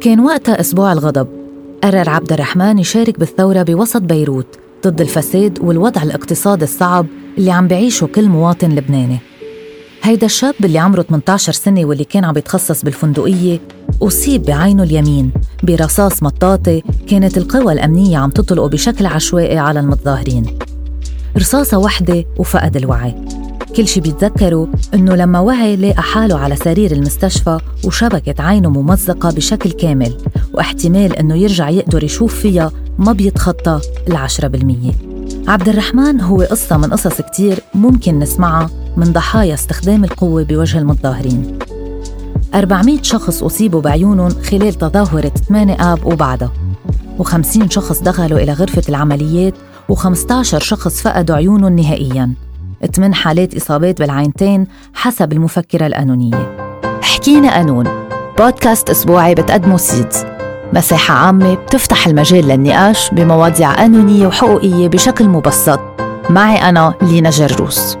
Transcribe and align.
كان 0.00 0.20
وقتها 0.20 0.60
أسبوع 0.60 0.92
الغضب. 0.92 1.28
قرر 1.84 2.10
عبد 2.10 2.32
الرحمن 2.32 2.78
يشارك 2.78 3.18
بالثورة 3.18 3.62
بوسط 3.62 4.02
بيروت 4.02 4.46
ضد 4.86 5.00
الفساد 5.00 5.58
والوضع 5.62 6.02
الاقتصادي 6.02 6.64
الصعب 6.64 7.06
اللي 7.38 7.50
عم 7.50 7.68
بعيشه 7.68 8.06
كل 8.06 8.28
مواطن 8.28 8.68
لبناني. 8.68 9.18
هيدا 10.02 10.26
الشاب 10.26 10.54
اللي 10.64 10.78
عمره 10.78 11.02
18 11.02 11.52
سنة 11.52 11.84
واللي 11.84 12.04
كان 12.04 12.24
عم 12.24 12.38
يتخصص 12.38 12.84
بالفندقية 12.84 13.60
أصيب 14.02 14.42
بعينه 14.42 14.82
اليمين 14.82 15.30
برصاص 15.62 16.22
مطاطي 16.22 16.82
كانت 17.08 17.38
القوى 17.38 17.72
الأمنية 17.72 18.18
عم 18.18 18.30
تطلقه 18.30 18.68
بشكل 18.68 19.06
عشوائي 19.06 19.58
على 19.58 19.80
المتظاهرين. 19.80 20.58
رصاصة 21.36 21.78
واحدة 21.78 22.24
وفقد 22.38 22.76
الوعي. 22.76 23.14
كل 23.76 23.88
شي 23.88 24.00
بيتذكره 24.00 24.68
إنه 24.94 25.14
لما 25.14 25.40
وعي 25.40 25.76
لقى 25.76 26.02
حاله 26.02 26.38
على 26.38 26.56
سرير 26.56 26.92
المستشفى 26.92 27.58
وشبكة 27.84 28.42
عينه 28.42 28.70
ممزقة 28.70 29.30
بشكل 29.30 29.70
كامل 29.70 30.16
واحتمال 30.54 31.16
إنه 31.16 31.36
يرجع 31.36 31.68
يقدر 31.68 32.04
يشوف 32.04 32.34
فيها 32.34 32.72
ما 32.98 33.12
بيتخطى 33.12 33.80
العشرة 34.08 34.48
بالمية. 34.48 34.92
عبد 35.48 35.68
الرحمن 35.68 36.20
هو 36.20 36.42
قصة 36.42 36.76
من 36.76 36.90
قصص 36.90 37.20
كتير 37.20 37.60
ممكن 37.74 38.18
نسمعها 38.18 38.70
من 38.96 39.12
ضحايا 39.12 39.54
استخدام 39.54 40.04
القوة 40.04 40.42
بوجه 40.42 40.78
المتظاهرين. 40.78 41.58
400 42.54 43.02
شخص 43.02 43.42
أصيبوا 43.42 43.80
بعيونهم 43.80 44.30
خلال 44.30 44.74
تظاهرة 44.74 45.32
8 45.48 45.92
آب 45.92 46.06
وبعدها 46.06 46.52
و50 47.18 47.70
شخص 47.70 48.02
دخلوا 48.02 48.38
إلى 48.38 48.52
غرفة 48.52 48.82
العمليات 48.88 49.54
و15 49.92 50.42
شخص 50.42 51.02
فقدوا 51.02 51.36
عيونهم 51.36 51.76
نهائياً. 51.76 52.49
8 52.86 53.14
حالات 53.14 53.54
إصابات 53.54 53.98
بالعينتين 53.98 54.66
حسب 54.94 55.32
المفكرة 55.32 55.86
القانونية 55.86 56.56
حكينا 57.02 57.54
قانون 57.54 57.84
بودكاست 58.38 58.90
أسبوعي 58.90 59.34
بتقدمه 59.34 59.76
سيدز. 59.76 60.24
مساحة 60.72 61.14
عامة 61.14 61.54
بتفتح 61.54 62.06
المجال 62.06 62.48
للنقاش 62.48 63.10
بمواضيع 63.10 63.74
قانونية 63.74 64.26
وحقوقية 64.26 64.88
بشكل 64.88 65.28
مبسط. 65.28 65.80
معي 66.30 66.56
أنا 66.56 66.94
لينا 67.02 67.30
جروس 67.30 67.96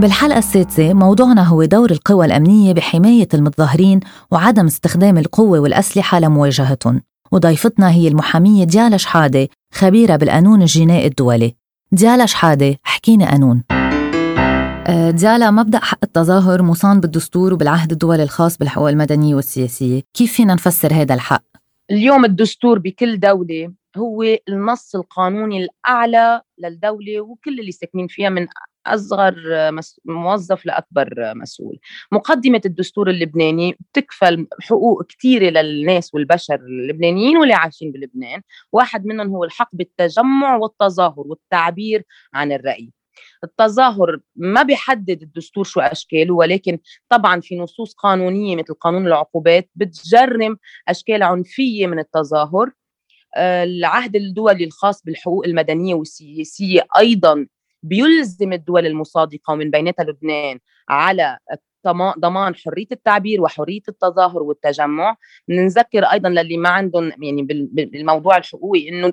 بالحلقة 0.00 0.38
السادسة 0.38 0.94
موضوعنا 0.94 1.42
هو 1.42 1.64
دور 1.64 1.90
القوى 1.90 2.26
الأمنية 2.26 2.72
بحماية 2.72 3.28
المتظاهرين 3.34 4.00
وعدم 4.30 4.66
استخدام 4.66 5.18
القوة 5.18 5.58
والأسلحة 5.58 6.20
لمواجهتهم. 6.20 7.02
وضيفتنا 7.32 7.90
هي 7.90 8.08
المحامية 8.08 8.64
ديالا 8.64 8.96
شحادة 8.96 9.48
خبيرة 9.74 10.16
بالقانون 10.16 10.62
الجنائي 10.62 11.06
الدولي. 11.06 11.63
ديالا 11.94 12.26
شحادة 12.26 12.76
حكينا 12.82 13.30
قانون 13.30 13.62
ديالا 15.10 15.50
مبدأ 15.50 15.78
حق 15.78 15.98
التظاهر 16.02 16.62
مصان 16.62 17.00
بالدستور 17.00 17.54
وبالعهد 17.54 17.92
الدولي 17.92 18.22
الخاص 18.22 18.58
بالحقوق 18.58 18.88
المدنية 18.88 19.34
والسياسية 19.34 20.02
كيف 20.14 20.32
فينا 20.32 20.54
نفسر 20.54 20.92
هذا 20.92 21.14
الحق؟ 21.14 21.44
اليوم 21.90 22.24
الدستور 22.24 22.78
بكل 22.78 23.20
دولة 23.20 23.72
هو 23.96 24.22
النص 24.48 24.94
القانوني 24.94 25.64
الأعلى 25.64 26.40
للدولة 26.58 27.20
وكل 27.20 27.60
اللي 27.60 27.72
ساكنين 27.72 28.06
فيها 28.06 28.28
من 28.28 28.46
أصغر 28.86 29.34
موظف 30.04 30.66
لأكبر 30.66 31.34
مسؤول. 31.34 31.78
مقدمة 32.12 32.60
الدستور 32.66 33.10
اللبناني 33.10 33.76
بتكفل 33.80 34.46
حقوق 34.60 35.06
كثيره 35.06 35.50
للناس 35.50 36.14
والبشر 36.14 36.54
اللبنانيين 36.54 37.36
واللي 37.36 37.54
عايشين 37.54 37.92
بلبنان. 37.92 38.42
واحد 38.72 39.06
منهم 39.06 39.28
هو 39.28 39.44
الحق 39.44 39.70
بالتجمع 39.72 40.56
والتظاهر 40.56 41.24
والتعبير 41.26 42.02
عن 42.34 42.52
الرأي. 42.52 42.92
التظاهر 43.44 44.18
ما 44.36 44.62
بيحدد 44.62 45.22
الدستور 45.22 45.64
شو 45.64 45.80
أشكاله 45.80 46.34
ولكن 46.34 46.78
طبعا 47.08 47.40
في 47.40 47.58
نصوص 47.58 47.94
قانونية 47.94 48.56
مثل 48.56 48.74
قانون 48.74 49.06
العقوبات 49.06 49.70
بتجرم 49.74 50.58
أشكال 50.88 51.22
عنفية 51.22 51.86
من 51.86 51.98
التظاهر. 51.98 52.70
آه، 53.36 53.64
العهد 53.64 54.16
الدولي 54.16 54.64
الخاص 54.64 55.02
بالحقوق 55.04 55.46
المدنية 55.46 55.94
والسياسية 55.94 56.86
أيضا 56.98 57.46
بيلزم 57.84 58.52
الدول 58.52 58.86
المصادقة 58.86 59.52
ومن 59.52 59.70
بيناتها 59.70 60.04
لبنان 60.04 60.58
على 60.88 61.38
ضمان 62.18 62.54
حرية 62.54 62.86
التعبير 62.92 63.42
وحرية 63.42 63.82
التظاهر 63.88 64.42
والتجمع. 64.42 65.16
نذكر 65.48 66.04
أيضا 66.04 66.28
للي 66.28 66.56
ما 66.56 66.68
عندهم 66.68 67.12
يعني 67.22 67.42
بالموضوع 67.72 68.36
الحقوقي 68.36 68.88
إنه 68.88 69.12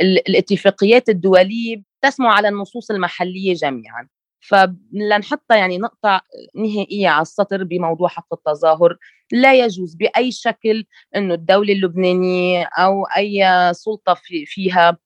الاتفاقيات 0.00 1.08
الدولية 1.08 1.82
تسمع 2.02 2.34
على 2.34 2.48
النصوص 2.48 2.90
المحلية 2.90 3.54
جميعا. 3.54 4.08
فلنحطها 4.40 5.56
يعني 5.56 5.78
نقطة 5.78 6.20
نهائية 6.54 7.08
على 7.08 7.22
السطر 7.22 7.64
بموضوع 7.64 8.08
حق 8.08 8.34
التظاهر. 8.34 8.96
لا 9.32 9.54
يجوز 9.54 9.94
بأي 9.94 10.32
شكل 10.32 10.84
أنه 11.16 11.34
الدولة 11.34 11.72
اللبنانية 11.72 12.64
أو 12.78 13.04
أي 13.04 13.44
سلطة 13.74 14.14
في 14.14 14.46
فيها 14.46 14.98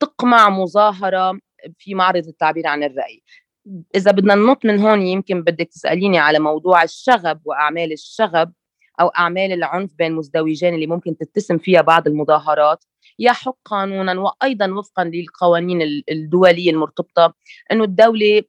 تقمع 0.00 0.50
مظاهرة 0.50 1.38
في 1.78 1.94
معرض 1.94 2.26
التعبير 2.26 2.66
عن 2.66 2.82
الرأي. 2.82 3.22
إذا 3.94 4.10
بدنا 4.10 4.34
ننط 4.34 4.64
من 4.64 4.78
هون 4.78 5.02
يمكن 5.02 5.42
بدك 5.42 5.68
تسأليني 5.68 6.18
على 6.18 6.38
موضوع 6.38 6.82
الشغب 6.82 7.40
وأعمال 7.44 7.92
الشغب 7.92 8.52
أو 9.00 9.08
أعمال 9.08 9.52
العنف 9.52 9.90
بين 9.98 10.12
مزدوجين 10.12 10.74
اللي 10.74 10.86
ممكن 10.86 11.16
تتسم 11.16 11.58
فيها 11.58 11.80
بعض 11.80 12.06
المظاهرات. 12.06 12.84
يحق 13.18 13.56
قانونا 13.64 14.20
وأيضا 14.20 14.66
وفقا 14.70 15.04
للقوانين 15.04 16.02
الدولية 16.10 16.70
المرتبطة 16.70 17.34
أنه 17.72 17.84
الدولة 17.84 18.42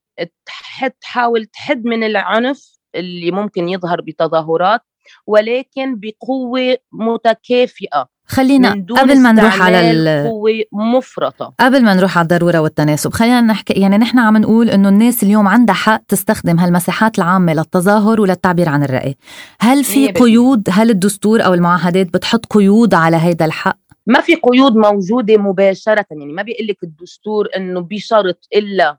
تحاول 1.02 1.46
تحد 1.46 1.86
من 1.86 2.04
العنف 2.04 2.80
اللي 2.96 3.32
ممكن 3.32 3.70
يظهر 3.70 4.02
بتظاهرات 4.02 4.82
ولكن 5.28 6.00
بقوة 6.00 6.78
متكافئة. 6.92 8.15
خلينا 8.28 8.86
قبل 8.90 9.20
ما 9.20 9.32
نروح 9.32 9.62
على 9.62 10.24
قوة 10.30 10.52
مفرطة. 10.72 11.54
قبل 11.60 11.84
ما 11.84 11.94
نروح 11.94 12.18
على 12.18 12.24
الضرورة 12.24 12.60
والتناسب 12.60 13.14
خلينا 13.14 13.42
نحكي 13.42 13.74
يعني 13.74 13.98
نحن 13.98 14.20
عم 14.20 14.38
نقول 14.38 14.70
إنه 14.70 14.90
الناس 14.90 15.24
اليوم 15.24 15.48
عندها 15.48 15.76
حق 15.76 16.02
تستخدم 16.08 16.60
هالمساحات 16.60 17.18
العامة 17.18 17.54
للتظاهر 17.54 18.22
وللتعبير 18.22 18.70
عن 18.70 18.84
الرأي. 18.84 19.16
هل 19.60 19.84
في 19.84 20.08
قيود؟ 20.08 20.68
هل 20.72 20.90
الدستور 20.90 21.46
أو 21.46 21.54
المعاهدات 21.54 22.14
بتحط 22.14 22.46
قيود 22.46 22.94
على 22.94 23.18
هذا 23.18 23.46
الحق؟ 23.46 23.78
ما 24.08 24.22
في 24.22 24.36
قيود 24.36 24.76
موجودة 24.76 25.38
مباشرة 25.38 26.06
يعني 26.12 26.34
ما 26.34 26.42
بيقول 26.42 26.68
لك 26.68 26.84
الدستور 26.84 27.48
إنه 27.56 27.82
بشرط 27.82 28.48
إلا 28.56 28.98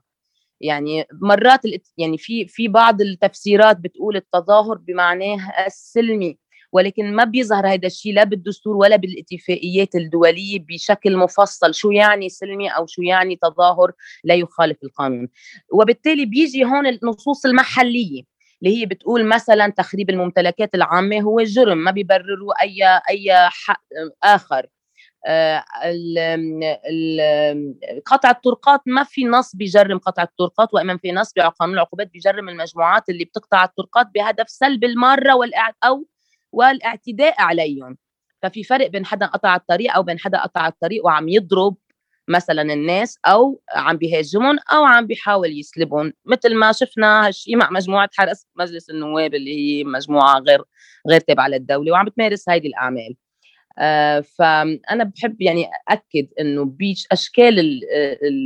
يعني 0.61 1.05
مرات 1.21 1.61
يعني 1.97 2.17
في 2.17 2.47
في 2.47 2.67
بعض 2.67 3.01
التفسيرات 3.01 3.77
بتقول 3.77 4.15
التظاهر 4.15 4.77
بمعناه 4.87 5.37
السلمي. 5.67 6.37
ولكن 6.71 7.13
ما 7.15 7.23
بيظهر 7.23 7.67
هذا 7.67 7.87
الشيء 7.87 8.13
لا 8.13 8.23
بالدستور 8.23 8.75
ولا 8.75 8.95
بالاتفاقيات 8.95 9.95
الدولية 9.95 10.59
بشكل 10.69 11.17
مفصل. 11.17 11.73
شو 11.73 11.91
يعني 11.91 12.29
سلمي 12.29 12.69
أو 12.69 12.85
شو 12.87 13.01
يعني 13.01 13.35
تظاهر 13.35 13.91
لا 14.23 14.35
يخالف 14.35 14.77
القانون. 14.83 15.29
وبالتالي 15.73 16.25
بيجي 16.25 16.65
هون 16.65 16.87
النصوص 16.87 17.45
المحلية 17.45 18.23
اللي 18.61 18.81
هي 18.81 18.85
بتقول 18.85 19.25
مثلا 19.27 19.69
تخريب 19.69 20.09
الممتلكات 20.09 20.75
العامة 20.75 21.19
هو 21.21 21.43
جرم 21.43 21.77
ما 21.77 21.91
بيبرروا 21.91 22.61
أي 22.61 22.83
أي 23.09 23.49
حق 23.49 23.81
آخر. 24.23 24.67
آه، 25.27 25.63
قطع 28.05 28.29
الطرقات 28.29 28.81
ما 28.85 29.03
في 29.03 29.25
نص 29.25 29.55
بيجرم 29.55 29.97
قطع 29.97 30.23
الطرقات 30.23 30.73
وإما 30.73 30.97
في 30.97 31.11
نص 31.11 31.33
بقانون 31.33 31.75
العقوبات 31.75 32.11
بيجرم 32.11 32.49
المجموعات 32.49 33.09
اللي 33.09 33.25
بتقطع 33.25 33.63
الطرقات 33.63 34.07
بهدف 34.15 34.49
سلب 34.49 34.83
المارة 34.83 35.33
أو 35.83 36.05
والاعتداء 36.51 37.35
عليهم. 37.41 37.97
ففي 38.43 38.63
فرق 38.63 38.87
بين 38.87 39.05
حدا 39.05 39.25
قطع 39.25 39.55
الطريق 39.55 39.95
أو 39.95 40.03
بين 40.03 40.19
حدا 40.19 40.39
قطع 40.43 40.67
الطريق 40.67 41.05
وعم 41.05 41.29
يضرب 41.29 41.75
مثلا 42.29 42.61
الناس 42.73 43.19
أو 43.25 43.61
عم 43.75 43.97
بيهاجمهم 43.97 44.57
أو 44.73 44.83
عم 44.85 45.07
بيحاول 45.07 45.59
يسلبهم. 45.59 46.13
مثل 46.25 46.55
ما 46.55 46.71
شفنا 46.71 47.27
هالشيء 47.27 47.57
مع 47.57 47.69
مجموعة 47.71 48.09
حرس 48.17 48.47
مجلس 48.55 48.89
النواب 48.89 49.35
اللي 49.35 49.55
هي 49.55 49.83
مجموعة 49.83 50.39
غير 50.39 50.63
غير 51.09 51.19
تابعة 51.19 51.47
للدولة 51.47 51.91
وعم 51.91 52.05
بتمارس 52.05 52.49
هذه 52.49 52.67
الأعمال. 52.67 53.15
آه 53.79 54.19
فأنا 54.19 55.03
بحب 55.03 55.41
يعني 55.41 55.65
اكد 55.89 56.27
إنه 56.39 56.65
بيش 56.65 57.07
أشكال 57.11 57.81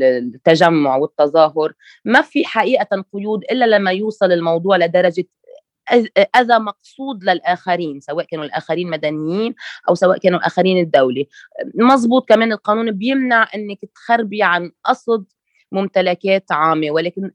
التجمع 0.01 0.95
والتظاهر 0.97 1.73
ما 2.05 2.21
في 2.21 2.45
حقيقة 2.45 3.05
قيود 3.13 3.43
إلا 3.51 3.65
لما 3.65 3.91
يوصل 3.91 4.31
الموضوع 4.31 4.77
لدرجة 4.77 5.25
أذى 6.35 6.59
مقصود 6.59 7.23
للآخرين 7.23 7.99
سواء 7.99 8.25
كانوا 8.25 8.45
الآخرين 8.45 8.89
مدنيين 8.89 9.55
أو 9.89 9.95
سواء 9.95 10.17
كانوا 10.17 10.39
الآخرين 10.39 10.77
الدولي. 10.77 11.27
مزبوط 11.75 12.29
كمان 12.29 12.51
القانون 12.51 12.91
بيمنع 12.91 13.47
إنك 13.55 13.79
تخربي 13.95 14.43
عن 14.43 14.71
قصد 14.83 15.25
ممتلكات 15.71 16.51
عامة 16.51 16.91
ولكن 16.91 17.31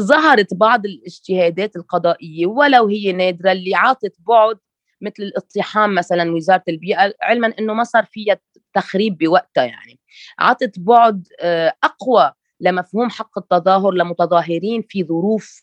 ظهرت 0.00 0.54
بعض 0.54 0.86
الاجتهادات 0.86 1.76
القضائية 1.76 2.46
ولو 2.46 2.86
هي 2.86 3.12
نادرة 3.12 3.52
اللي 3.52 3.74
عاطت 3.74 4.16
بعد 4.28 4.58
مثل 5.00 5.22
الاقتحام 5.22 5.94
مثلا 5.94 6.32
وزارة 6.34 6.62
البيئة 6.68 7.14
علما 7.22 7.54
إنه 7.58 7.74
ما 7.74 7.84
صار 7.84 8.04
فيها 8.04 8.38
تخريب 8.74 9.18
بوقتها 9.18 9.64
يعني. 9.64 10.00
عطت 10.38 10.78
بعد 10.78 11.28
آه، 11.40 11.72
أقوى 11.84 12.32
لمفهوم 12.60 13.10
حق 13.10 13.38
التظاهر 13.38 13.90
لمتظاهرين 13.92 14.82
في 14.88 15.04
ظروف 15.04 15.62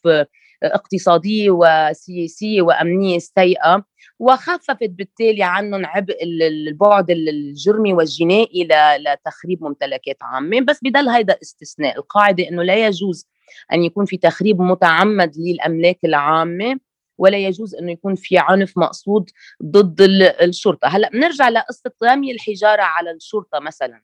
اقتصاديه 0.63 1.49
وسياسيه 1.51 2.61
وأمنية 2.61 3.19
سيئة 3.19 3.85
وخففت 4.19 4.89
بالتالي 4.89 5.43
عنهم 5.43 5.85
عبء 5.85 6.23
البعد 6.23 7.11
الجرمي 7.11 7.93
والجنائي 7.93 8.67
لتخريب 8.97 9.63
ممتلكات 9.63 10.17
عامة. 10.21 10.61
بس 10.61 10.79
بضل 10.83 11.09
هيدا 11.09 11.37
استثناء 11.41 11.97
القاعدة 11.97 12.49
إنه 12.49 12.63
لا 12.63 12.87
يجوز 12.87 13.27
أن 13.73 13.83
يكون 13.83 14.05
في 14.05 14.17
تخريب 14.17 14.61
متعمد 14.61 15.33
للأملاك 15.37 15.99
العامة 16.05 16.79
ولا 17.17 17.37
يجوز 17.37 17.75
إنه 17.75 17.91
يكون 17.91 18.15
في 18.15 18.37
عنف 18.37 18.77
مقصود 18.77 19.29
ضد 19.63 20.01
الشرطة. 20.41 20.87
هلأ 20.87 21.09
بنرجع 21.09 21.49
لقصه 21.49 21.91
رمي 22.03 22.31
الحجارة 22.31 22.81
على 22.81 23.11
الشرطة 23.11 23.59
مثلا. 23.59 24.01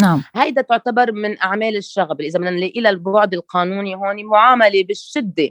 نعم. 0.00 0.22
هيدا 0.34 0.62
تعتبر 0.62 1.12
من 1.12 1.38
أعمال 1.38 1.76
الشغب. 1.76 2.20
إذا 2.20 2.38
بدنا 2.38 2.50
نلاقي 2.50 2.80
لها 2.80 2.90
البعد 2.90 3.34
القانوني 3.34 3.94
هون 3.94 4.24
معاملة 4.24 4.84
بالشدة. 4.84 5.50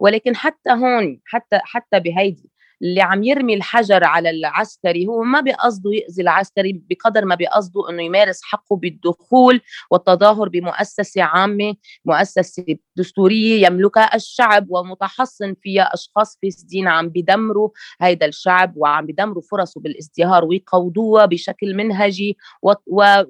ولكن 0.00 0.36
حتى 0.36 0.70
هون 0.70 1.20
حتى 1.24 1.60
حتى 1.64 2.00
بهيدي 2.00 2.50
اللي 2.82 3.00
عم 3.00 3.22
يرمي 3.24 3.54
الحجر 3.54 4.04
على 4.04 4.30
العسكري 4.30 5.06
هو 5.06 5.22
ما 5.22 5.40
بقصده 5.40 5.90
يأذي 5.92 6.22
العسكري 6.22 6.82
بقدر 6.90 7.24
ما 7.24 7.34
بقصده 7.34 7.90
إنه 7.90 8.02
يمارس 8.02 8.40
حقه 8.42 8.76
بالدخول 8.76 9.60
والتظاهر 9.90 10.48
بمؤسسة 10.48 11.22
عامة 11.22 11.74
مؤسسة 12.04 12.64
دستورية 12.96 13.66
يملكها 13.66 14.14
الشعب 14.16 14.66
ومتحصن 14.70 15.54
فيها 15.62 15.94
أشخاص 15.94 16.38
فاسدين 16.42 16.88
عم 16.88 17.08
بدمروا 17.08 17.68
هيدا 18.00 18.26
الشعب 18.26 18.72
وعم 18.76 19.06
بدمروا 19.06 19.42
فرصه 19.50 19.80
بالازدهار 19.80 20.44
ويقودوها 20.44 21.26
بشكل 21.26 21.74
منهجي 21.74 22.36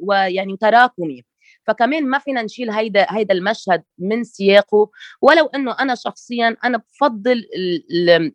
ويعني 0.02 0.56
تراكمي. 0.56 1.24
فكمان 1.66 2.06
ما 2.06 2.18
فينا 2.18 2.42
نشيل 2.42 2.70
هيدا 2.70 3.06
هيدا 3.10 3.34
المشهد 3.34 3.82
من 3.98 4.24
سياقه. 4.24 4.90
ولو 5.22 5.46
إنه 5.46 5.72
أنا 5.80 5.94
شخصيا 5.94 6.56
أنا 6.64 6.78
بفضل 6.78 7.44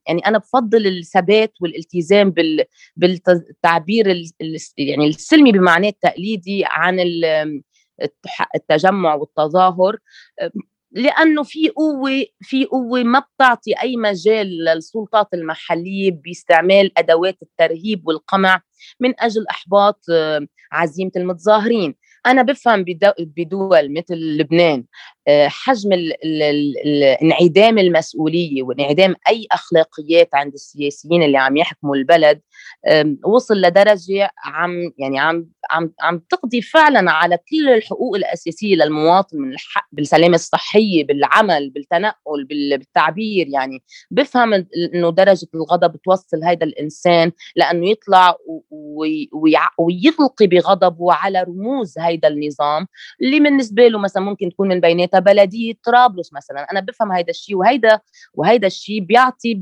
يعني 0.08 0.22
أنا 0.28 0.38
بفضل 0.38 0.88
الثبات 0.88 1.54
والالتزام 1.62 2.30
بال 2.30 2.64
بالتعبير 2.96 4.08
يعني 4.78 5.08
السلمي 5.08 5.52
بمعناه 5.52 5.90
التقليدي 5.90 6.64
عن 6.66 7.00
التجمع 8.56 9.16
والتظاهر. 9.16 9.98
لأنه 10.92 11.44
في 11.44 11.70
قوة 11.70 12.26
في 12.42 12.66
قوة 12.66 13.04
ما 13.04 13.20
بتعطي 13.20 13.74
أي 13.82 13.96
مجال 13.98 14.48
للسلطات 14.66 15.28
المحلية 15.34 16.12
باستعمال 16.12 16.98
أدوات 16.98 17.38
الترهيب 17.42 18.08
والقمع 18.08 18.62
من 19.00 19.14
أجل 19.20 19.46
إحباط 19.48 20.06
عزيمة 20.72 21.12
المتظاهرين. 21.16 21.96
أنا 22.26 22.42
بفهم 22.42 22.84
بدول 23.20 23.94
مثل 23.94 24.16
لبنان. 24.16 24.86
آه، 25.28 25.48
حجم 25.48 25.90
انعدام 27.22 27.78
المسؤولية 27.78 28.64
وانعدام 28.64 29.16
أي 29.30 29.48
أخلاقيات 29.52 30.30
عند 30.34 30.54
السياسيين 30.54 31.24
اللي 31.24 31.38
عم 31.38 31.58
يحكموا 31.58 31.96
البلد 31.96 32.42
وصل 33.26 33.62
لدرجة 33.62 34.30
عم 34.44 34.92
يعني 34.98 35.20
عم 35.20 35.50
عم 35.72 35.94
عم 36.02 36.20
تقضي 36.30 36.62
فعلا 36.62 37.12
على 37.12 37.38
كل 37.38 37.70
الحقوق 37.70 38.16
الأساسية 38.16 38.76
للمواطن 38.76 39.38
من 39.38 39.54
الحق 39.54 39.88
بالسلامة 39.92 40.36
الصحية 40.36 41.06
بالعمل 41.06 41.70
بالتنقل 41.70 42.46
بالتعبير 42.50 43.48
يعني 43.48 43.84
بفهم 44.12 44.54
إنه 44.94 45.12
درجة 45.12 45.48
الغضب 45.56 45.96
توصل 45.96 46.44
هذا 46.44 46.64
الإنسان 46.64 47.32
لأنه 47.56 47.90
يطلع 47.90 48.38
ويلقي 49.78 50.48
بغضبه 50.48 51.14
على 51.14 51.44
رموز 51.44 52.00
هذا 52.00 52.28
النظام 52.28 52.88
اللي 53.22 53.40
بالنسبة 53.40 53.88
له 53.88 54.00
مثلا 54.00 54.24
ممكن 54.24 54.50
تكون 54.50 54.68
من 54.68 54.80
بيناتها 55.12 55.20
بلديه 55.20 55.74
طرابلس 55.84 56.34
مثلا 56.34 56.72
أنا 56.72 56.80
بفهم 56.80 57.12
هذا 57.12 57.30
الشيء 57.30 57.56
وهيدا 57.56 58.00
وهيدا 58.34 58.68
الشيء 58.68 59.00
بيعطي 59.00 59.62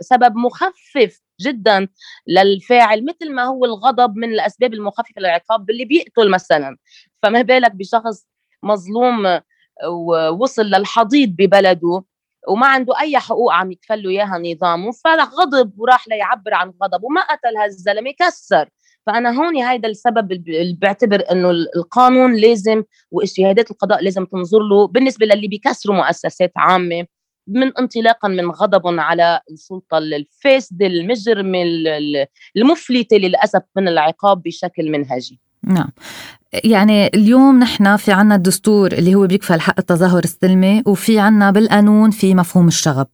سبب 0.00 0.36
مخفف 0.36 1.20
جدا 1.40 1.88
للفاعل 2.26 3.04
مثل 3.04 3.32
ما 3.32 3.44
هو 3.44 3.64
الغضب 3.64 4.16
من 4.16 4.28
الأسباب 4.28 4.74
المخففة 4.74 5.14
للعقاب 5.18 5.70
اللي 5.70 5.84
بيقتل 5.84 6.30
مثلا. 6.30 6.76
فما 7.22 7.42
بالك 7.42 7.72
بشخص 7.72 8.26
مظلوم 8.62 9.40
ووصل 9.88 10.62
للحضيض 10.62 11.28
ببلده 11.28 12.04
وما 12.48 12.66
عنده 12.66 13.00
أي 13.00 13.18
حقوق 13.18 13.52
عم 13.52 13.72
يتفلوا 13.72 14.10
إياها 14.10 14.38
نظامه 14.38 14.92
فغضب 14.92 15.72
وراح 15.78 16.08
ليعبر 16.08 16.54
عن 16.54 16.72
غضب 16.82 17.04
وما 17.04 17.20
قتل 17.20 17.56
هالزلمة 17.56 18.10
كسر. 18.18 18.68
فأنا 19.06 19.30
هون 19.30 19.56
هيدا 19.56 19.88
السبب 19.88 20.32
اللي 20.32 20.76
بعتبر 20.80 21.22
إنه 21.32 21.50
القانون 21.50 22.36
لازم 22.36 22.82
واجتهادات 23.10 23.70
القضاء 23.70 24.04
لازم 24.04 24.24
تنظر 24.24 24.58
له 24.58 24.86
بالنسبة 24.86 25.26
للي 25.26 25.48
بيكسروا 25.48 25.96
مؤسسات 25.96 26.52
عامة 26.56 27.06
من 27.48 27.76
انطلاقا 27.78 28.28
من 28.28 28.50
غضب 28.50 28.82
على 28.86 29.40
السلطة 29.50 29.98
الفاسدة 29.98 30.86
المجرمة 30.86 31.58
المفلتة 32.56 33.16
للأسف 33.16 33.62
من 33.76 33.88
العقاب 33.88 34.42
بشكل 34.42 34.90
منهجي. 34.90 35.40
نعم. 35.64 35.88
يعني 36.64 37.06
اليوم 37.06 37.58
نحن 37.58 37.96
في 37.96 38.12
عنا 38.12 38.34
الدستور 38.34 38.92
اللي 38.92 39.14
هو 39.14 39.26
بيكفل 39.26 39.60
حق 39.60 39.78
التظاهر 39.78 40.24
السلمي 40.24 40.82
وفي 40.86 41.18
عنا 41.18 41.50
بالقانون 41.50 42.10
في 42.10 42.34
مفهوم 42.34 42.68
الشغب. 42.68 43.06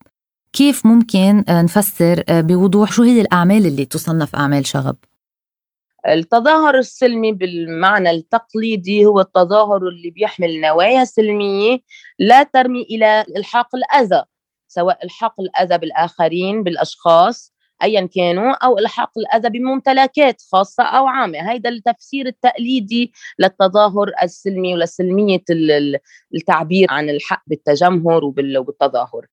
كيف 0.52 0.86
ممكن 0.86 1.44
نفسر 1.48 2.22
بوضوح 2.28 2.92
شو 2.92 3.02
هي 3.02 3.20
الأعمال 3.20 3.66
اللي 3.66 3.84
تصنف 3.84 4.36
أعمال 4.36 4.66
شغب؟ 4.66 4.96
التظاهر 6.08 6.78
السلمي 6.78 7.32
بالمعنى 7.32 8.10
التقليدي 8.10 9.06
هو 9.06 9.20
التظاهر 9.20 9.88
اللي 9.88 10.10
بيحمل 10.10 10.60
نوايا 10.60 11.04
سلمية 11.04 11.78
لا 12.18 12.42
ترمي 12.42 12.82
إلى 12.82 13.24
إلحاق 13.36 13.68
الأذى 13.74 14.24
سواء 14.68 15.04
إلحاق 15.04 15.40
الأذى 15.40 15.78
بالآخرين 15.78 16.62
بالأشخاص 16.62 17.52
ايا 17.82 18.08
كانوا 18.14 18.52
أو 18.52 18.78
إلحاق 18.78 19.10
الأذى 19.18 19.48
بممتلكات 19.48 20.42
خاصة 20.52 20.82
أو 20.82 21.06
عامة. 21.06 21.50
هيدا 21.50 21.68
التفسير 21.68 22.26
التقليدي 22.26 23.12
للتظاهر 23.38 24.10
السلمي 24.22 24.74
ولسلمية 24.74 25.44
التعبير 26.34 26.86
عن 26.90 27.10
الحق 27.10 27.42
بالتجمهر 27.46 28.24
وبالتظاهر. 28.24 29.26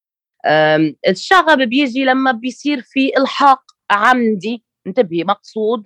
الشغب 1.07 1.61
بيجي 1.61 2.05
لما 2.05 2.31
بيصير 2.31 2.81
في 2.81 3.17
إلحاق 3.17 3.61
عمدي 3.91 4.63
انتبهي 4.87 5.23
مقصود. 5.23 5.85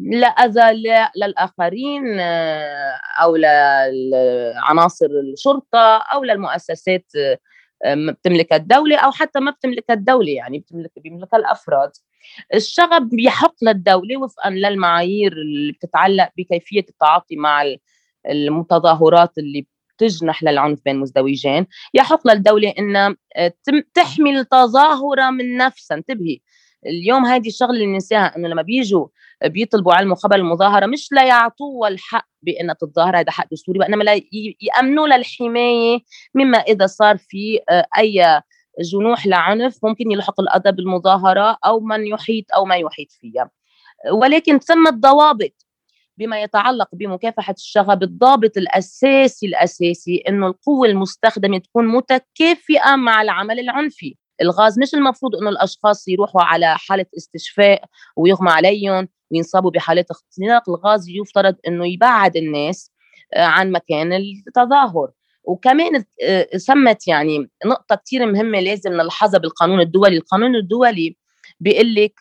لأذى 0.00 0.82
للآخرين 1.16 2.20
آه، 2.20 3.00
أو 3.22 3.36
لعناصر 3.36 5.06
الشرطة 5.06 5.96
أو 5.96 6.24
للمؤسسات 6.24 7.06
بتملكها 7.86 8.56
الدولة 8.56 8.96
أو 8.96 9.10
حتى 9.12 9.40
ما 9.40 9.50
بتملكها 9.50 9.94
الدولة 9.94 10.30
يعني 10.30 10.58
بتملك 10.58 10.90
بيملكها 10.96 11.36
الأفراد. 11.36 11.90
الشغب 12.54 13.08
بيحق 13.08 13.54
للدولة 13.62 14.16
وفقا 14.16 14.50
للمعايير 14.50 15.32
اللي 15.32 15.72
بتتعلق 15.72 16.28
بكيفية 16.38 16.84
التعاطي 16.88 17.36
مع 17.36 17.64
المتظاهرات 18.30 19.38
اللي 19.38 19.66
تجنح 19.98 20.42
للعنف 20.42 20.80
بين 20.84 20.96
مزدوجين. 20.96 21.66
يحق 21.94 22.26
للدولة 22.28 22.74
أن 22.78 23.16
تحمي 23.94 24.38
التظاهرة 24.40 25.30
من 25.30 25.56
نفسها. 25.56 25.96
انتبهي 25.96 26.38
اليوم 26.86 27.24
هذه 27.24 27.48
الشغلة 27.48 27.72
اللي 27.72 27.86
بننساها 27.86 28.36
إنه 28.36 28.48
لما 28.48 28.62
بيجوا 28.62 29.06
بيطلبوا 29.44 29.94
علم 29.94 30.14
خبر 30.14 30.36
المظاهرة 30.36 30.86
مش 30.86 31.08
لا 31.12 31.24
يعطوها 31.24 31.88
الحق 31.88 32.28
بإنها 32.42 32.74
تتظاهر 32.74 33.20
هذا 33.20 33.30
حق 33.30 33.46
دستوري 33.52 33.78
وإنما 33.78 34.20
يأمنوا 34.60 35.06
للحمايه 35.06 35.98
مما 36.34 36.58
إذا 36.58 36.86
صار 36.86 37.16
في 37.16 37.60
آه، 37.70 37.86
أي 37.98 38.42
جنوح 38.80 39.26
لعنف 39.26 39.78
ممكن 39.84 40.10
يلحق 40.10 40.40
الأذى 40.40 40.72
بالمظاهرة 40.72 41.58
أو 41.66 41.80
من 41.80 42.06
يحيط 42.06 42.44
أو 42.54 42.64
ما 42.64 42.76
يحيط 42.76 43.12
فيها. 43.12 43.50
ولكن 44.12 44.58
ثم 44.58 44.86
الضوابط 44.86 45.66
بما 46.18 46.42
يتعلق 46.42 46.88
بمكافحة 46.92 47.54
الشغب 47.58 48.02
الضابط 48.02 48.56
الأساسي 48.56 49.46
الأساسي 49.46 50.22
أنه 50.28 50.46
القوة 50.46 50.88
المستخدمة 50.88 51.58
تكون 51.58 51.86
متكافئة 51.86 52.96
مع 52.96 53.22
العمل 53.22 53.60
العنفي. 53.60 54.16
الغاز 54.42 54.78
مش 54.78 54.94
المفروض 54.94 55.36
إنه 55.36 55.50
الأشخاص 55.50 56.08
يروحوا 56.08 56.42
على 56.42 56.78
حالة 56.78 57.06
استشفاء 57.16 57.84
ويغمى 58.16 58.50
عليهم 58.50 59.08
وينصابوا 59.30 59.70
بحالات 59.70 60.10
اختناق. 60.10 60.68
الغاز 60.70 61.08
يفترض 61.08 61.56
إنه 61.68 61.86
يبعد 61.86 62.36
الناس 62.36 62.90
آه، 63.34 63.42
عن 63.42 63.72
مكان 63.72 64.12
التظاهر. 64.12 65.10
وكمان 65.44 66.04
آه، 66.24 66.48
سمت 66.56 67.08
يعني 67.08 67.50
نقطة 67.66 67.96
كثير 68.06 68.26
مهمة 68.26 68.60
لازم 68.60 68.92
نلحظها 68.92 69.40
بالقانون 69.40 69.80
الدولي. 69.80 70.16
القانون 70.16 70.56
الدولي 70.56 71.16
بيقول 71.60 71.94
لك 71.94 72.20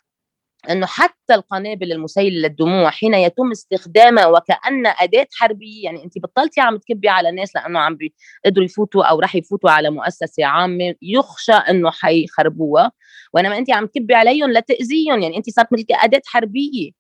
إنه 0.70 0.86
حتى 0.86 1.34
القنابل 1.36 1.92
المسيلة 1.92 2.48
للدموع 2.48 2.90
حين 2.90 3.14
يتم 3.14 3.52
استخدامها 3.52 4.28
وكأن 4.28 4.88
أداة 4.88 5.28
حربية 5.34 5.84
يعني 5.84 6.04
انت 6.04 6.20
بطلتي 6.20 6.62
عم 6.62 6.78
تكبي 6.78 7.10
على 7.10 7.30
الناس 7.30 7.56
لأنه 7.56 7.80
عم 7.80 7.96
بيقدروا 7.98 8.66
يفوتوا 8.66 9.04
أو 9.04 9.20
رح 9.20 9.36
يفوتوا 9.36 9.72
على 9.72 9.90
مؤسسة 9.90 10.46
عامة 10.46 10.96
يخشى 11.02 11.52
إنه 11.54 11.92
حيخربوها. 11.92 12.92
وإنما 13.34 13.58
انت 13.58 13.72
عم 13.72 13.86
تكبي 13.86 14.16
عليهم 14.16 14.52
لتأذيهم 14.52 15.20
يعني 15.22 15.38
انت 15.38 15.50
صارت 15.50 15.74
مثل 15.74 15.86
اداه 15.92 16.22
حربية. 16.26 16.92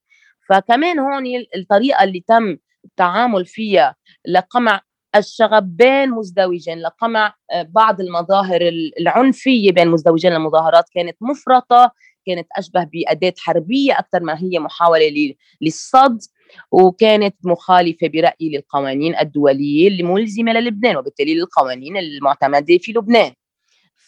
فكمان 0.49 0.99
هون 0.99 1.23
الطريقة 1.55 2.03
اللي 2.03 2.23
تم 2.27 2.57
التعامل 2.85 3.45
فيها 3.45 3.95
لقمع 4.27 4.81
الشغب 5.15 5.77
بين 5.77 6.09
مزدوجين 6.09 6.79
لقمع 6.79 7.35
آه، 7.51 7.63
بعض 7.63 8.01
المظاهر 8.01 8.61
العنفية 9.01 9.71
بين 9.71 9.87
مزدوجين 9.87 10.33
المظاهرات 10.33 10.85
كانت 10.95 11.17
مفرطة. 11.21 11.91
كانت 12.25 12.47
أشبه 12.57 12.83
بأداة 12.83 13.33
حربية 13.37 13.99
أكثر 13.99 14.23
ما 14.23 14.39
هي 14.39 14.59
محاولة 14.59 15.33
للصد 15.61 16.19
وكانت 16.71 17.35
مخالفة 17.43 18.07
برايي 18.07 18.35
للقوانين 18.55 19.19
الدولية 19.19 19.87
الملزمة 19.87 20.53
للبنان 20.53 20.97
وبالتالي 20.97 21.35
للقوانين 21.35 21.97
المعتمدة 21.97 22.77
في 22.77 22.91
لبنان. 22.91 23.33